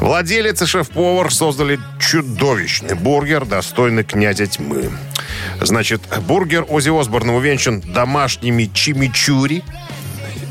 Владелец 0.00 0.62
и 0.62 0.66
шеф-повар 0.66 1.32
создали 1.32 1.78
чудовищный 1.98 2.94
бургер, 2.94 3.44
достойный 3.46 4.04
князя 4.04 4.46
тьмы. 4.46 4.90
Значит, 5.60 6.02
бургер 6.26 6.66
Ози 6.68 6.90
Осборна 6.90 7.34
увенчан 7.34 7.80
домашними 7.80 8.70
чимичури. 8.72 9.62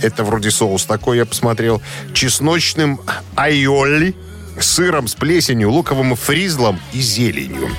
Это 0.06 0.24
вроде 0.24 0.52
соус 0.52 0.86
такой, 0.86 1.18
я 1.18 1.26
посмотрел. 1.26 1.82
Чесночным 2.14 3.02
сыром 4.60 5.08
с 5.08 5.16
плесенью, 5.16 5.72
луковым 5.72 6.16
фризлом 6.16 6.80
и 6.94 7.00
зеленью. 7.00 7.70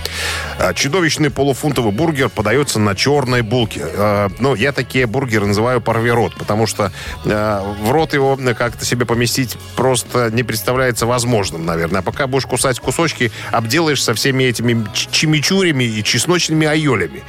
А, 0.58 0.74
Чудовищный 0.74 1.30
полуфунтовый 1.30 1.92
бургер 1.92 2.28
подается 2.28 2.78
на 2.78 2.94
черной 2.94 3.42
булке. 3.42 3.82
А, 3.84 4.28
Ну, 4.38 4.54
я 4.54 4.72
такие 4.72 5.06
бургеры 5.06 5.46
называю 5.46 5.80
порви 5.80 6.10
рот, 6.10 6.34
потому 6.36 6.66
что 6.66 6.92
а, 7.24 7.74
в 7.82 7.90
рот 7.90 8.14
его 8.14 8.38
как-то 8.56 8.84
себе 8.84 9.06
поместить 9.06 9.56
просто 9.76 10.30
не 10.30 10.42
представляется 10.42 11.06
возможным, 11.06 11.64
наверное. 11.64 12.00
А 12.00 12.02
пока 12.02 12.26
будешь 12.26 12.46
кусать 12.46 12.80
кусочки, 12.80 13.30
обделаешь 13.50 14.02
со 14.02 14.14
всеми 14.14 14.44
этими 14.44 14.86
чимичурями 14.92 15.84
и 15.84 16.02
чесночными 16.02 16.66
айолями. 16.66 17.22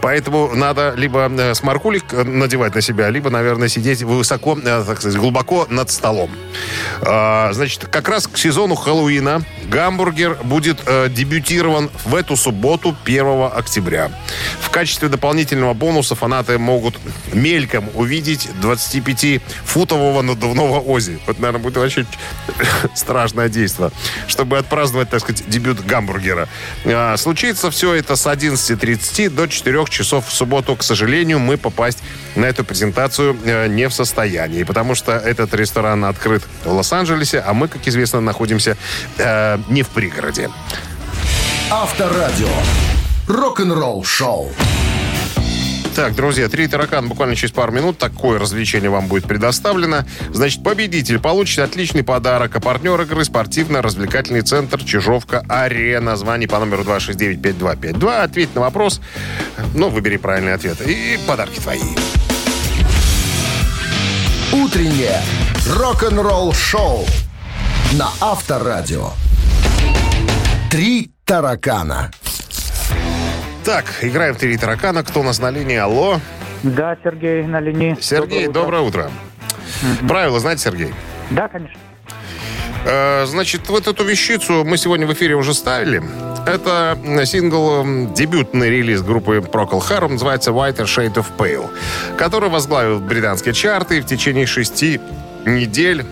Поэтому 0.00 0.54
надо 0.54 0.94
либо 0.96 1.30
э, 1.30 1.54
сморкулик 1.54 2.04
э, 2.12 2.24
надевать 2.24 2.74
на 2.74 2.80
себя, 2.80 3.10
либо, 3.10 3.30
наверное, 3.30 3.68
сидеть 3.68 4.02
высоко, 4.02 4.58
э, 4.58 4.84
так 4.86 5.00
сказать, 5.00 5.18
глубоко 5.18 5.66
над 5.68 5.90
столом. 5.90 6.30
Значит, 7.00 7.86
как 7.86 8.08
раз 8.08 8.26
к 8.26 8.38
сезону 8.38 8.74
Хэллоуина 8.92 9.42
гамбургер 9.70 10.38
будет 10.44 10.80
э, 10.84 11.08
дебютирован 11.08 11.90
в 12.04 12.14
эту 12.14 12.36
субботу, 12.36 12.94
1 13.06 13.48
октября. 13.54 14.10
В 14.60 14.68
качестве 14.68 15.08
дополнительного 15.08 15.72
бонуса 15.72 16.14
фанаты 16.14 16.58
могут 16.58 16.98
мельком 17.32 17.88
увидеть 17.94 18.50
25-футового 18.60 20.20
надувного 20.20 20.78
Ози. 20.80 21.18
Вот, 21.26 21.38
наверное, 21.38 21.62
будет 21.62 21.78
вообще 21.78 22.04
страшное 22.94 23.48
действие, 23.48 23.92
чтобы 24.26 24.58
отпраздновать, 24.58 25.08
так 25.08 25.20
сказать, 25.20 25.48
дебют 25.48 25.80
гамбургера. 25.80 26.48
А, 26.84 27.16
случится 27.16 27.70
все 27.70 27.94
это 27.94 28.14
с 28.14 28.26
11.30 28.26 29.30
до 29.30 29.46
4 29.46 29.86
часов 29.88 30.28
в 30.28 30.32
субботу. 30.32 30.76
К 30.76 30.82
сожалению, 30.82 31.38
мы 31.38 31.56
попасть 31.56 32.00
на 32.36 32.46
эту 32.46 32.64
презентацию 32.64 33.36
э, 33.44 33.68
не 33.68 33.88
в 33.88 33.94
состоянии, 33.94 34.62
потому 34.62 34.94
что 34.94 35.12
этот 35.12 35.54
ресторан 35.54 36.04
открыт 36.04 36.42
в 36.64 36.72
Лос-Анджелесе, 36.72 37.40
а 37.40 37.52
мы, 37.52 37.68
как 37.68 37.86
известно, 37.86 38.20
находимся 38.20 38.76
э, 39.18 39.58
не 39.68 39.82
в 39.82 39.88
пригороде. 39.88 40.50
Авторадио. 41.70 42.48
Рок-н-ролл 43.28 44.04
шоу. 44.04 44.50
Так, 45.94 46.14
друзья, 46.14 46.48
три 46.48 46.68
таракана 46.68 47.06
буквально 47.08 47.36
через 47.36 47.52
пару 47.52 47.70
минут. 47.70 47.98
Такое 47.98 48.38
развлечение 48.38 48.88
вам 48.88 49.08
будет 49.08 49.24
предоставлено. 49.24 50.06
Значит, 50.32 50.62
победитель 50.64 51.18
получит 51.18 51.58
отличный 51.58 52.02
подарок. 52.02 52.56
А 52.56 52.60
партнер 52.60 52.98
игры 53.02 53.24
спортивно-развлекательный 53.24 54.40
центр 54.40 54.82
Чижовка-Арена. 54.82 56.16
Звони 56.16 56.46
по 56.46 56.58
номеру 56.58 56.82
269-5252. 56.84 58.22
Ответь 58.22 58.54
на 58.54 58.62
вопрос. 58.62 59.02
Ну, 59.74 59.90
выбери 59.90 60.16
правильный 60.16 60.54
ответ. 60.54 60.80
И 60.80 61.18
подарки 61.26 61.60
твои. 61.60 61.80
Утреннее 64.62 65.20
рок-н-ролл 65.76 66.52
шоу 66.52 67.04
на 67.94 68.10
Авторадио. 68.20 69.08
Три 70.70 71.10
таракана. 71.24 72.12
Так, 73.64 73.86
играем 74.02 74.34
в 74.34 74.38
три 74.38 74.56
таракана. 74.56 75.02
Кто 75.02 75.18
у 75.20 75.22
нас 75.24 75.40
на 75.40 75.50
линии? 75.50 75.76
Алло. 75.76 76.20
Да, 76.62 76.96
Сергей 77.02 77.42
на 77.42 77.58
линии. 77.58 77.96
Сергей, 78.00 78.46
доброе 78.46 78.82
утро. 78.82 79.10
Правила 80.06 80.38
знаете, 80.38 80.62
Сергей? 80.62 80.94
Да, 81.30 81.48
конечно. 81.48 81.80
Э, 82.84 83.26
Значит, 83.26 83.68
вот 83.68 83.88
эту 83.88 84.04
вещицу 84.04 84.64
мы 84.64 84.76
сегодня 84.76 85.08
в 85.08 85.12
эфире 85.12 85.34
уже 85.34 85.54
ставили. 85.54 86.04
Это 86.44 86.98
сингл, 87.24 87.84
дебютный 88.14 88.68
релиз 88.68 89.02
группы 89.02 89.36
Procol 89.36 89.80
Harum, 89.80 90.12
называется 90.12 90.50
Whiter 90.50 90.86
Shade 90.86 91.14
of 91.14 91.26
Pale, 91.38 91.68
который 92.18 92.50
возглавил 92.50 92.98
британские 92.98 93.54
чарты 93.54 94.00
в 94.00 94.06
течение 94.06 94.46
шести 94.46 95.00
недель. 95.46 96.04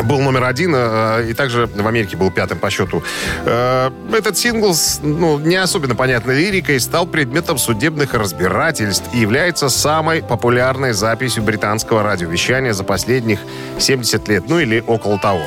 Был 0.00 0.20
номер 0.20 0.44
один, 0.44 0.72
э, 0.74 1.26
и 1.30 1.34
также 1.34 1.66
в 1.66 1.86
Америке 1.86 2.16
был 2.16 2.30
пятым 2.30 2.58
по 2.58 2.70
счету. 2.70 3.02
Э, 3.44 3.90
Этот 4.12 4.38
сингл 4.38 4.74
с 4.74 5.00
ну, 5.02 5.38
не 5.38 5.56
особенно 5.56 5.94
понятной 5.94 6.36
лирикой 6.36 6.80
стал 6.80 7.06
предметом 7.06 7.58
судебных 7.58 8.14
разбирательств 8.14 9.04
и 9.12 9.18
является 9.18 9.68
самой 9.68 10.22
популярной 10.22 10.92
записью 10.92 11.42
британского 11.42 12.02
радиовещания 12.02 12.72
за 12.72 12.84
последних 12.84 13.40
70 13.78 14.28
лет, 14.28 14.44
ну 14.48 14.58
или 14.60 14.82
около 14.86 15.18
того. 15.18 15.42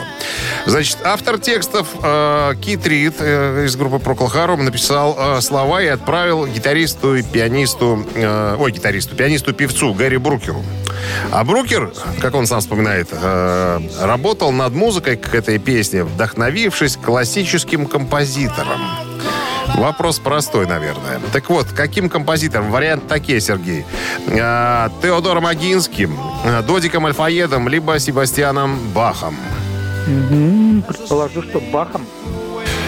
Значит, 0.68 1.00
автор 1.04 1.40
текстов 1.40 1.88
э, 2.04 2.54
Кит 2.62 2.86
Рид 2.86 3.22
из 3.22 3.76
группы 3.76 3.98
Procol 3.98 4.32
Harum 4.32 4.62
написал 4.62 5.42
слова 5.42 5.82
и 5.82 5.88
отправил 5.88 6.46
гитаристу 6.46 7.16
и 7.16 7.24
пианисту, 7.24 8.06
ой, 8.60 8.72
гитаристу, 8.72 9.16
пианисту-певцу 9.16 9.94
Гарри 9.94 10.18
Брукеру. 10.18 10.64
А 11.32 11.44
Брукер, 11.44 11.92
как 12.22 12.36
он 12.36 12.48
сам 12.48 12.60
вспоминает, 12.60 13.10
э, 13.12 13.80
работал 14.36 14.52
над 14.52 14.74
музыкой 14.74 15.16
к 15.16 15.34
этой 15.34 15.58
песне, 15.60 16.04
вдохновившись 16.04 16.98
классическим 16.98 17.86
композитором. 17.86 18.82
Вопрос 19.76 20.20
простой, 20.20 20.68
наверное. 20.68 21.22
Так 21.32 21.50
вот, 21.50 21.68
каким 21.68 22.10
композитором? 22.10 22.70
Вариант 22.70 23.08
такие, 23.08 23.40
Сергей. 23.40 23.86
Э, 24.28 24.90
Теодором 25.02 25.46
Агинским, 25.46 26.20
э, 26.44 26.64
Додиком 26.64 27.06
Альфаедом, 27.06 27.70
либо 27.70 27.98
Себастьяном 27.98 28.78
Бахом. 28.94 29.38
Предположу, 30.06 31.42
что 31.42 31.62
Бахом 31.72 32.06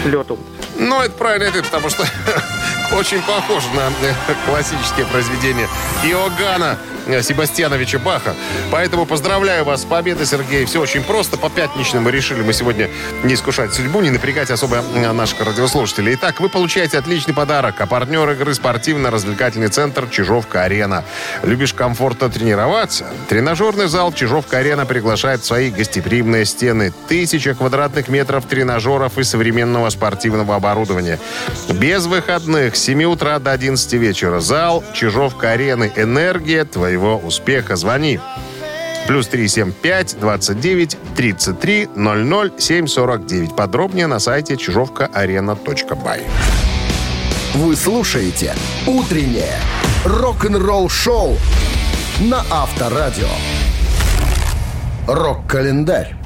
лету. 0.04 0.38
Ну, 0.78 1.00
это 1.00 1.12
правильный 1.12 1.48
ответ, 1.48 1.64
потому 1.64 1.88
что 1.88 2.04
очень 2.98 3.22
похож 3.22 3.64
на 3.74 3.88
э, 4.06 4.12
классические 4.46 5.06
произведения 5.06 5.66
Иоганна 6.04 6.76
Себастьяновича 7.22 7.98
Баха. 7.98 8.34
Поэтому 8.70 9.06
поздравляю 9.06 9.64
вас 9.64 9.82
с 9.82 9.84
победой, 9.84 10.26
Сергей. 10.26 10.64
Все 10.66 10.80
очень 10.80 11.02
просто. 11.02 11.38
По 11.38 11.48
пятничным 11.48 12.02
мы 12.02 12.10
решили 12.10 12.42
мы 12.42 12.52
сегодня 12.52 12.90
не 13.24 13.34
искушать 13.34 13.72
судьбу, 13.72 14.00
не 14.00 14.10
напрягать 14.10 14.50
особо 14.50 14.84
э, 14.94 15.12
наших 15.12 15.40
радиослушателей. 15.40 16.14
Итак, 16.14 16.40
вы 16.40 16.48
получаете 16.48 16.98
отличный 16.98 17.34
подарок. 17.34 17.80
А 17.80 17.86
партнер 17.86 18.28
игры 18.30 18.54
спортивно-развлекательный 18.54 19.68
центр 19.68 20.06
«Чижовка-арена». 20.10 21.04
Любишь 21.42 21.72
комфортно 21.72 22.28
тренироваться? 22.28 23.06
Тренажерный 23.28 23.88
зал 23.88 24.12
«Чижовка-арена» 24.12 24.84
приглашает 24.84 25.40
в 25.40 25.46
свои 25.46 25.70
гостеприимные 25.70 26.44
стены. 26.44 26.92
Тысяча 27.08 27.54
квадратных 27.54 28.08
метров 28.08 28.44
тренажеров 28.44 29.16
и 29.18 29.24
современного 29.24 29.88
спортивного 29.90 30.56
оборудования. 30.56 31.18
Без 31.72 32.06
выходных 32.06 32.76
с 32.76 32.82
7 32.82 33.04
утра 33.04 33.38
до 33.38 33.52
11 33.52 33.92
вечера. 33.94 34.40
Зал 34.40 34.84
«Чижовка-арены». 34.92 35.92
Энергия 35.96 36.64
твоего 36.64 36.97
успеха. 37.06 37.76
Звони. 37.76 38.20
Плюс 39.06 39.26
375 39.28 40.16
29 40.20 40.96
33 41.16 41.88
00 41.94 42.52
749. 42.58 43.56
Подробнее 43.56 44.06
на 44.06 44.18
сайте 44.18 44.56
чижовкаарена.бай. 44.56 46.22
Вы 47.54 47.74
слушаете 47.76 48.54
«Утреннее 48.86 49.56
рок-н-ролл-шоу» 50.04 51.38
на 52.20 52.44
Авторадио. 52.50 53.28
Рок-календарь. 55.06 56.17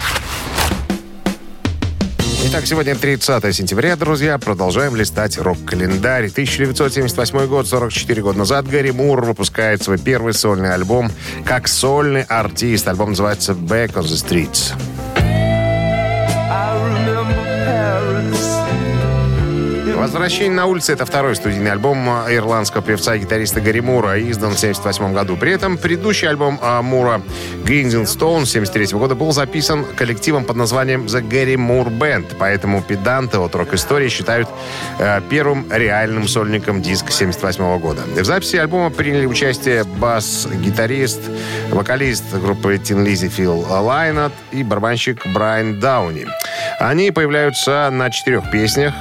Итак, 2.45 2.67
сегодня 2.67 2.97
30 2.97 3.55
сентября, 3.55 3.95
друзья. 3.95 4.37
Продолжаем 4.37 4.97
листать 4.97 5.39
рок-календарь. 5.39 6.27
1978 6.27 7.47
год, 7.47 7.69
44 7.69 8.21
года 8.21 8.39
назад, 8.39 8.67
Гэри 8.67 8.91
Мур 8.91 9.25
выпускает 9.25 9.81
свой 9.83 9.97
первый 9.97 10.35
сольный 10.35 10.75
альбом 10.75 11.11
как 11.45 11.69
сольный 11.69 12.23
артист. 12.23 12.89
Альбом 12.89 13.11
называется 13.11 13.53
«Back 13.53 13.93
on 13.93 14.03
the 14.03 14.17
Streets». 14.17 14.75
«Возвращение 20.03 20.51
на 20.51 20.67
улице»— 20.67 20.93
это 20.95 21.07
второй 21.07 21.37
студийный 21.37 21.71
альбом 21.71 22.09
ирландского 22.09 22.83
певца 22.83 23.15
и 23.15 23.21
гитариста 23.21 23.61
Гарри 23.61 23.79
Мура, 23.79 24.21
издан 24.21 24.51
в 24.51 24.59
1978 24.59 25.15
году. 25.15 25.37
При 25.37 25.53
этом 25.53 25.79
предыдущий 25.79 26.29
альбом 26.29 26.59
а, 26.61 26.83
Мура 26.83 27.23
«Grinding 27.65 28.07
Stone» 28.07 28.43
1973 28.43 28.99
года 28.99 29.15
был 29.15 29.31
записан 29.31 29.85
коллективом 29.85 30.45
под 30.45 30.57
названием 30.57 31.03
«The 31.07 31.23
Gary 31.23 31.55
Moore 31.55 31.97
Band», 31.97 32.35
поэтому 32.37 32.83
педанты 32.83 33.39
от 33.39 33.55
рок-истории 33.55 34.09
считают 34.09 34.49
э, 34.99 35.21
первым 35.31 35.67
реальным 35.71 36.27
сольником 36.27 36.83
диска 36.83 37.13
1978 37.15 37.79
года. 37.79 38.03
В 38.21 38.25
записи 38.25 38.57
альбома 38.57 38.91
приняли 38.91 39.27
участие 39.27 39.85
бас-гитарист, 39.85 41.21
вокалист 41.71 42.25
группы 42.35 42.77
Тин 42.79 43.05
Лизи 43.05 43.29
Фил 43.29 43.65
Лайнат 43.71 44.33
и 44.51 44.65
барабанщик 44.65 45.25
Брайан 45.29 45.79
Дауни. 45.79 46.27
Они 46.81 47.13
появляются 47.13 47.89
на 47.93 48.11
четырех 48.11 48.51
песнях. 48.51 48.95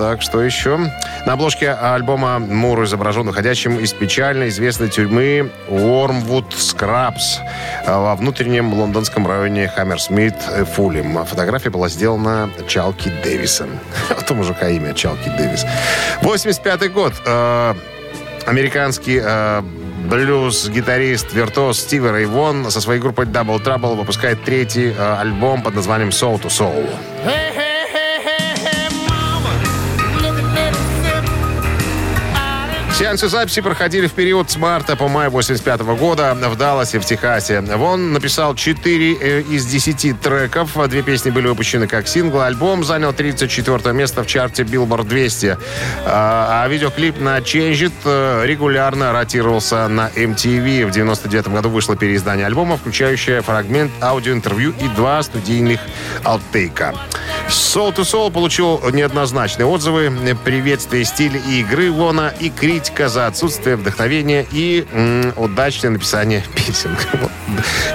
Так, 0.00 0.22
что 0.22 0.40
еще? 0.40 0.78
На 1.26 1.34
обложке 1.34 1.72
альбома 1.72 2.38
Мур 2.38 2.82
изображен 2.84 3.26
выходящим 3.26 3.78
из 3.78 3.92
печально 3.92 4.48
известной 4.48 4.88
тюрьмы 4.88 5.50
Уормвуд 5.68 6.54
Скрабс 6.56 7.40
во 7.86 8.16
внутреннем 8.16 8.72
лондонском 8.72 9.26
районе 9.26 9.68
Хаммерсмит 9.68 10.36
э, 10.52 10.64
Фулем. 10.64 11.22
Фотография 11.26 11.68
была 11.68 11.90
сделана 11.90 12.48
Чалки 12.66 13.12
Дэвисом. 13.22 13.78
Вот 14.08 14.30
у 14.30 14.34
мужика 14.36 14.70
имя 14.70 14.94
Чалки 14.94 15.28
Дэвис. 15.36 15.66
85 16.22 16.92
год. 16.94 17.12
Э, 17.26 17.74
Американский 18.46 19.20
э, 19.22 19.60
блюз-гитарист, 20.08 21.34
виртуоз 21.34 21.78
Стиви 21.78 22.08
Рэй 22.08 22.24
Вон 22.24 22.70
со 22.70 22.80
своей 22.80 23.02
группой 23.02 23.26
Double 23.26 23.62
Trouble 23.62 23.96
выпускает 23.96 24.42
третий 24.44 24.94
альбом 24.98 25.60
под 25.60 25.74
названием 25.74 26.08
Soul 26.08 26.40
to 26.40 26.46
Soul. 26.46 26.88
Сеансы 33.10 33.28
записи 33.28 33.60
проходили 33.60 34.06
в 34.06 34.12
период 34.12 34.52
с 34.52 34.56
марта 34.56 34.94
по 34.94 35.08
май 35.08 35.28
85 35.28 35.80
года 35.80 36.32
в 36.32 36.56
Далласе, 36.56 37.00
в 37.00 37.04
Техасе. 37.04 37.60
Вон 37.60 38.12
написал 38.12 38.54
4 38.54 39.16
э, 39.20 39.40
из 39.50 39.66
10 39.66 40.20
треков. 40.20 40.78
Две 40.88 41.02
песни 41.02 41.30
были 41.30 41.48
выпущены 41.48 41.88
как 41.88 42.06
сингл. 42.06 42.40
Альбом 42.40 42.84
занял 42.84 43.12
34 43.12 43.92
место 43.94 44.22
в 44.22 44.28
чарте 44.28 44.62
Billboard 44.62 45.08
200. 45.08 45.58
А, 46.04 46.62
а 46.62 46.68
видеоклип 46.68 47.18
на 47.18 47.38
Change 47.38 47.72
It 47.72 47.92
э, 48.04 48.46
регулярно 48.46 49.12
ротировался 49.12 49.88
на 49.88 50.08
MTV. 50.14 50.86
В 50.86 50.92
99 50.92 51.48
году 51.48 51.68
вышло 51.68 51.96
переиздание 51.96 52.46
альбома, 52.46 52.76
включающее 52.76 53.42
фрагмент 53.42 53.90
аудиоинтервью 54.00 54.72
и 54.80 54.86
два 54.86 55.20
студийных 55.24 55.80
аутейка. 56.22 56.94
Soul 57.50 57.92
to 57.94 58.02
Soul 58.02 58.30
получил 58.30 58.80
неоднозначные 58.92 59.66
отзывы, 59.66 60.12
приветствие 60.44 61.04
стиля 61.04 61.40
и 61.48 61.60
игры 61.60 61.90
Вона 61.90 62.28
и 62.28 62.48
критика 62.48 63.08
за 63.08 63.26
отсутствие 63.26 63.74
вдохновения 63.74 64.46
и 64.52 64.86
м, 64.92 65.32
удачное 65.36 65.90
написание 65.90 66.44
песен. 66.54 66.96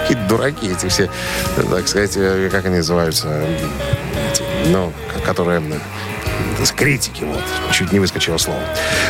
Какие 0.01 0.27
дураки 0.27 0.67
эти 0.71 0.89
все, 0.89 1.09
так 1.55 1.87
сказать, 1.87 2.13
э, 2.17 2.49
как 2.51 2.65
они 2.65 2.77
называются, 2.77 3.45
ну, 4.67 4.91
которые 5.25 5.63
с 6.61 6.71
критики, 6.71 7.23
вот. 7.23 7.43
Чуть 7.71 7.93
не 7.93 7.99
выскочило 7.99 8.37
слово. 8.37 8.59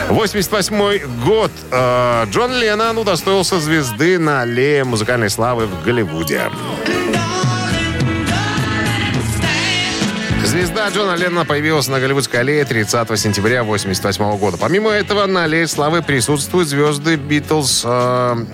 88 0.09 0.99
год. 1.25 1.51
Э, 1.71 2.25
Джон 2.29 2.51
Леннон 2.53 2.97
удостоился 2.99 3.59
звезды 3.59 4.19
на 4.19 4.41
аллее 4.41 4.83
музыкальной 4.83 5.29
славы 5.29 5.65
в 5.65 5.83
Голливуде. 5.83 6.41
Звезда 10.45 10.89
Джона 10.89 11.15
Леннона 11.15 11.45
появилась 11.45 11.87
на 11.87 11.99
Голливудской 11.99 12.39
аллее 12.41 12.63
30 12.65 13.19
сентября 13.19 13.61
1988 13.61 14.37
года. 14.37 14.57
Помимо 14.57 14.91
этого, 14.91 15.25
на 15.25 15.43
аллее 15.45 15.67
славы 15.67 16.01
присутствуют 16.01 16.69
звезды 16.69 17.15
Битлз, 17.15 17.81
э, 17.83 17.87
м, 17.89 18.47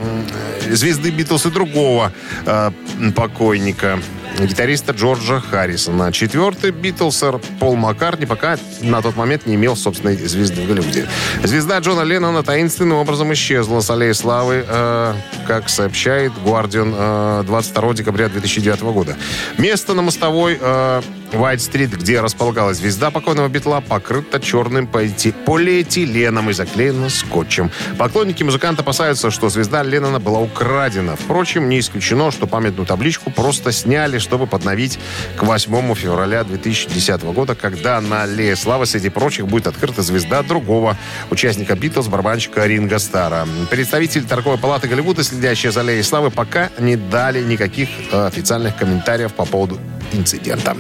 звезды 0.72 1.12
Битлз 1.12 1.46
и 1.48 1.50
другого 1.52 2.12
э, 2.46 2.72
покойника 3.16 4.00
гитариста 4.40 4.94
Джорджа 4.94 5.40
Харрисона. 5.40 6.12
Четвертый 6.12 6.72
Битлсер 6.72 7.40
Пол 7.60 7.76
Маккартни 7.76 8.26
пока 8.26 8.58
на 8.82 9.02
тот 9.02 9.16
момент 9.16 9.46
не 9.46 9.56
имел 9.56 9.76
собственной 9.76 10.16
звезды 10.16 10.62
в 10.62 10.68
Голливуде. 10.68 11.08
Звезда 11.44 11.80
Джона 11.80 12.02
Леннона 12.02 12.44
таинственным 12.44 12.98
образом 12.98 13.32
исчезла 13.34 13.82
с 13.82 13.90
аллеи 13.90 14.14
славы, 14.14 14.66
э, 14.68 15.14
как 15.48 15.70
сообщает 15.70 16.32
Guardian 16.46 16.94
э, 17.42 17.44
22 17.46 17.94
декабря 17.94 18.30
2009 18.30 18.82
года. 18.82 19.16
Место 19.58 19.94
на 19.94 20.02
мостовой 20.02 20.58
э, 20.60 21.02
Уайт-стрит, 21.34 21.92
где 21.92 22.20
располагалась 22.20 22.78
звезда 22.78 23.10
покойного 23.10 23.48
Битла, 23.48 23.80
покрыта 23.80 24.40
черным 24.40 24.86
полиэти- 24.86 25.34
полиэтиленом 25.46 26.50
и 26.50 26.54
заклеена 26.54 27.10
скотчем. 27.10 27.72
Поклонники 27.98 28.44
музыканта 28.44 28.82
опасаются, 28.82 29.32
что 29.32 29.50
звезда 29.50 29.82
Леннона 29.82 30.20
была 30.20 30.40
украдена. 30.40 31.16
Впрочем, 31.16 31.70
не 31.70 31.80
исключено, 31.80 32.32
что 32.32 32.48
памятную 32.48 32.86
табличку 32.86 33.32
просто 33.32 33.72
сняли, 33.72 34.18
чтобы 34.22 34.48
подновить 34.48 35.00
к 35.36 35.44
8 35.44 35.96
февраля 35.96 36.44
2010 36.44 37.22
года, 37.24 37.56
когда 37.56 38.00
на 38.02 38.24
Аллее 38.24 38.56
Славы 38.56 38.86
среди 38.86 39.10
прочих 39.10 39.48
будет 39.48 39.68
открыта 39.68 40.02
звезда 40.02 40.44
другого 40.44 40.98
участника 41.30 41.76
Битлз, 41.76 42.08
барабанщика 42.08 42.66
Ринга 42.66 43.00
Стара. 43.00 43.48
Представители 43.70 44.24
торговой 44.24 44.58
палаты 44.58 44.88
Голливуда, 44.88 45.24
следящие 45.24 45.72
за 45.72 45.82
Аллеей 45.82 46.04
Славы, 46.04 46.32
пока 46.32 46.70
не 46.80 46.96
дали 46.96 47.44
никаких 47.44 47.90
э, 48.12 48.28
официальных 48.28 48.76
комментариев 48.78 49.34
по 49.34 49.46
поводу 49.46 49.80
инцидента. 50.14 50.76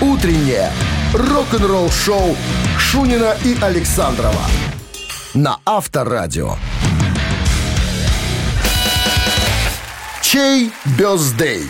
Утреннее 0.00 0.70
рок-н-ролл-шоу 1.14 2.36
Шунина 2.78 3.34
и 3.44 3.56
Александрова 3.60 4.42
на 5.36 5.58
Авторадио. 5.64 6.56
Чей 10.22 10.72
бездей? 10.98 11.68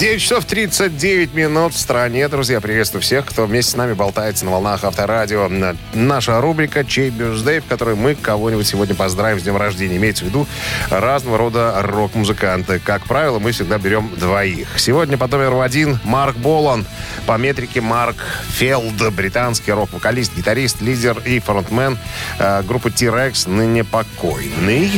9 0.00 0.18
часов 0.18 0.46
39 0.46 1.34
минут 1.34 1.74
в 1.74 1.78
стране. 1.78 2.26
Друзья, 2.28 2.62
приветствую 2.62 3.02
всех, 3.02 3.26
кто 3.26 3.44
вместе 3.44 3.72
с 3.72 3.76
нами 3.76 3.92
болтается 3.92 4.46
на 4.46 4.50
волнах 4.50 4.82
Авторадио. 4.82 5.46
Наша 5.92 6.40
рубрика 6.40 6.86
«Чей 6.86 7.10
бюдждей», 7.10 7.60
в 7.60 7.66
которой 7.66 7.96
мы 7.96 8.14
кого-нибудь 8.14 8.66
сегодня 8.66 8.94
поздравим 8.94 9.38
с 9.38 9.42
днем 9.42 9.58
рождения. 9.58 9.98
Имеется 9.98 10.24
в 10.24 10.28
виду 10.28 10.46
разного 10.88 11.36
рода 11.36 11.82
рок-музыканты. 11.82 12.80
Как 12.82 13.04
правило, 13.04 13.40
мы 13.40 13.52
всегда 13.52 13.76
берем 13.76 14.10
двоих. 14.16 14.68
Сегодня 14.78 15.18
по 15.18 15.26
номеру 15.26 15.60
один 15.60 15.98
Марк 16.04 16.34
Болан. 16.38 16.86
По 17.26 17.36
метрике 17.36 17.82
Марк 17.82 18.16
Фелд, 18.54 19.12
британский 19.12 19.72
рок-вокалист, 19.72 20.34
гитарист, 20.34 20.80
лидер 20.80 21.20
и 21.26 21.40
фронтмен 21.40 21.98
э, 22.38 22.62
группы 22.62 22.90
T-Rex, 22.90 23.50
ныне 23.50 23.84
покойный. 23.84 24.92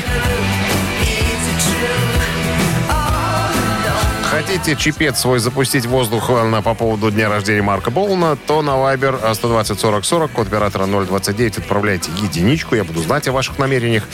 Хотите 4.32 4.76
чипет 4.76 5.18
свой 5.18 5.40
запустить 5.40 5.84
в 5.84 5.90
воздух 5.90 6.30
э, 6.30 6.62
по 6.62 6.72
поводу 6.72 7.10
дня 7.10 7.28
рождения 7.28 7.60
Марка 7.60 7.90
Болна, 7.90 8.34
то 8.46 8.62
на 8.62 8.70
Viber 8.70 9.20
э, 9.22 9.34
120 9.34 9.78
40 9.78 10.04
40, 10.06 10.30
код 10.30 10.46
оператора 10.46 10.86
029, 10.86 11.58
отправляйте 11.58 12.10
единичку, 12.16 12.74
я 12.74 12.82
буду 12.82 13.02
знать 13.02 13.28
о 13.28 13.32
ваших 13.32 13.58
намерениях. 13.58 14.04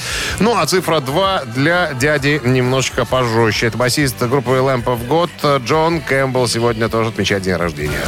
Ну, 0.41 0.59
а 0.59 0.67
цифра 0.67 0.99
2 0.99 1.45
для 1.55 1.95
дяди 1.95 2.41
немножечко 2.43 3.05
пожестче. 3.05 3.69
Это 3.69 3.79
басист 3.79 4.21
группы 4.21 4.51
Lamp 4.51 4.87
of 4.87 5.07
God 5.07 5.31
э, 5.45 5.61
Джон 5.65 6.01
Кэмпбелл 6.01 6.49
сегодня 6.49 6.89
тоже 6.89 7.11
отмечает 7.11 7.45
день 7.45 7.55
рождения. 7.55 8.01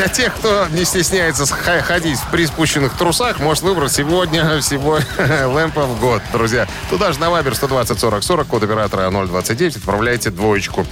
Для 0.00 0.08
тех, 0.08 0.34
кто 0.34 0.66
не 0.68 0.86
стесняется 0.86 1.44
ходить 1.44 2.18
в 2.18 2.30
приспущенных 2.30 2.96
трусах, 2.96 3.38
может 3.38 3.62
выбрать 3.62 3.92
сегодня 3.92 4.58
всего 4.62 4.96
Lamp 4.96 5.74
of 5.74 6.00
God, 6.00 6.22
друзья. 6.32 6.66
Туда 6.88 7.12
же 7.12 7.20
на 7.20 7.28
Вайбер 7.28 7.54
120 7.54 8.00
40 8.00 8.24
40, 8.24 8.46
код 8.46 8.62
оператора 8.62 9.10
029, 9.10 9.76
отправляйте 9.76 10.30
двоечку. 10.30 10.86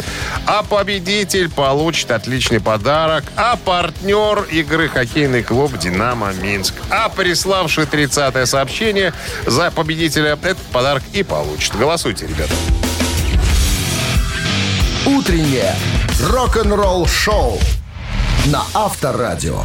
А 0.44 0.62
победитель 0.62 1.48
получит 1.48 2.10
отличный 2.10 2.60
подарок. 2.60 3.24
А 3.34 3.56
партнер 3.56 4.42
игры 4.50 4.90
хоккейный 4.90 5.42
клуб 5.42 5.78
«Динамо 5.78 6.34
Минск». 6.34 6.74
А 6.90 7.08
приславший 7.08 7.84
30-е 7.84 8.44
сообщение 8.44 9.14
за 9.46 9.70
победителя 9.70 10.32
этот 10.32 10.58
подарок 10.70 11.02
и 11.14 11.22
получит. 11.22 11.74
Голосуйте, 11.76 12.26
ребята. 12.26 12.52
Утреннее 15.06 15.74
рок-н-ролл-шоу 16.20 17.58
на 18.46 18.62
Авторадио. 18.74 19.64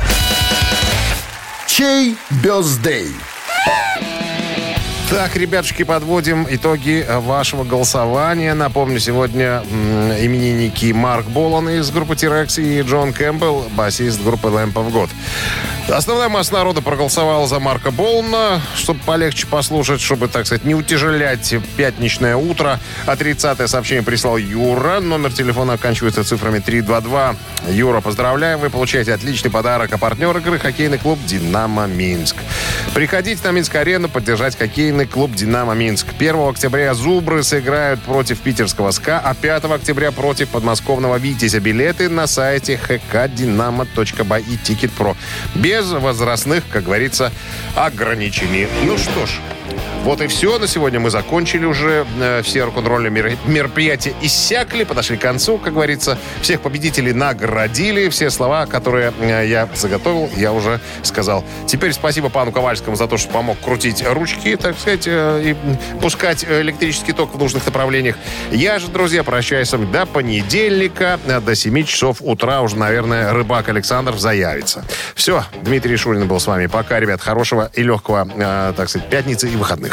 Чей 1.68 2.18
бездей? 2.44 3.14
Так, 5.10 5.36
ребятушки, 5.36 5.84
подводим 5.84 6.48
итоги 6.50 7.06
вашего 7.08 7.64
голосования. 7.64 8.54
Напомню, 8.56 9.00
сегодня 9.00 9.64
именинники 9.70 10.92
Марк 10.92 11.28
Болан 11.28 11.70
из 11.70 11.92
группы 11.92 12.16
T-Rex 12.16 12.60
и 12.62 12.82
Джон 12.82 13.14
Кэмпбелл, 13.14 13.66
басист 13.76 14.24
группы 14.24 14.48
Lamp 14.48 14.74
of 14.74 14.92
God. 14.92 15.10
Основная 15.90 16.30
масса 16.30 16.54
народа 16.54 16.82
проголосовала 16.82 17.46
за 17.46 17.60
Марка 17.60 17.92
Болана, 17.92 18.62
чтобы 18.76 19.02
полегче 19.02 19.46
послушать, 19.48 20.00
чтобы, 20.00 20.30
так 20.30 20.46
сказать, 20.46 20.64
не 20.64 20.76
утяжелять 20.76 21.54
пятничное 21.76 22.38
утро. 22.38 22.80
А 23.06 23.16
30-е 23.16 23.68
сообщение 23.68 24.02
прислал 24.02 24.38
Юра. 24.38 25.02
Номер 25.02 25.34
телефона 25.34 25.74
оканчивается 25.74 26.24
цифрами 26.24 26.60
322. 26.60 27.36
Юра, 27.70 28.00
поздравляем, 28.00 28.60
вы 28.60 28.70
получаете 28.70 29.14
отличный 29.14 29.52
подарок. 29.52 29.92
А 29.92 29.98
партнер 29.98 30.36
игры 30.38 30.58
хоккейный 30.58 30.98
клуб 30.98 31.20
«Динамо 31.26 31.86
Минск». 31.86 32.38
Приходите 32.94 33.42
на 33.44 33.52
Минск-арену 33.52 34.08
поддержать 34.08 34.58
хоккейный 34.58 35.06
клуб 35.06 35.36
«Динамо 35.36 35.74
Минск». 35.74 36.08
1 36.18 36.50
октября 36.50 36.94
«Зубры» 36.94 37.44
сыграют 37.44 38.02
против 38.02 38.40
питерского 38.40 38.92
«СКА», 38.92 39.20
а 39.20 39.34
5 39.36 39.66
октября 39.66 40.12
против 40.12 40.48
подмосковного 40.50 41.18
«Витязя». 41.18 41.60
Билеты 41.60 42.08
на 42.08 42.26
сайте 42.26 42.80
hkdinamo.by 42.88 44.46
и 44.50 44.58
«Ticket.Pro». 44.58 45.18
Без 45.56 45.73
возрастных, 45.82 46.64
как 46.72 46.84
говорится, 46.84 47.32
ограничений. 47.76 48.68
Ну 48.86 48.98
что 48.98 49.26
ж, 49.26 49.32
вот 50.04 50.20
и 50.22 50.28
все. 50.28 50.60
На 50.60 50.68
сегодня 50.68 51.00
мы 51.00 51.10
закончили 51.10 51.66
уже. 51.66 52.06
Э, 52.20 52.42
Все 52.44 52.64
рок-н-ролльные 52.66 53.10
мер- 53.10 53.38
мероприятия 53.46 54.14
иссякли, 54.22 54.84
подошли 54.84 55.16
к 55.18 55.22
концу, 55.22 55.58
как 55.58 55.74
говорится. 55.74 56.18
Всех 56.42 56.62
победителей 56.62 57.14
наградили. 57.14 58.10
Все 58.10 58.30
слова, 58.30 58.66
которые 58.66 59.14
э, 59.22 59.48
я 59.48 59.70
заготовил, 59.74 60.30
я 60.36 60.52
уже 60.52 60.82
сказал. 61.04 61.46
Теперь 61.68 61.94
спасибо 61.94 62.30
пану 62.30 62.52
Ковальскому 62.52 62.96
за 62.98 63.08
то, 63.08 63.18
что 63.18 63.30
помог 63.32 63.58
крутить 63.62 64.04
ручки, 64.06 64.56
так 64.58 64.78
сказать, 64.78 65.04
э, 65.08 65.42
и 65.52 65.56
пускать 66.02 66.44
электрический 66.44 67.14
ток 67.14 67.34
в 67.34 67.38
нужных 67.40 67.66
направлениях. 67.66 68.18
Я 68.52 68.80
же, 68.80 68.88
друзья, 68.90 69.24
прощаюсь 69.24 69.70
с 69.70 69.72
вами 69.72 69.86
до 69.92 70.06
понедельника, 70.06 71.18
до 71.46 71.56
7 71.56 71.84
часов 71.86 72.18
утра 72.20 72.62
уже, 72.62 72.76
наверное, 72.76 73.32
рыбак 73.32 73.70
Александров 73.70 74.20
заявится. 74.20 74.84
Все, 75.16 75.46
Дмитрий 75.62 75.96
Шурин 75.96 76.28
был 76.28 76.40
с 76.40 76.48
вами. 76.48 76.68
Пока, 76.68 77.00
ребят, 77.00 77.22
хорошего 77.22 77.72
и 77.74 77.84
легкого, 77.84 78.28
так 78.76 78.90
сказать, 78.90 79.10
пятницы 79.10 79.48
и 79.48 79.56
выходных. 79.56 79.93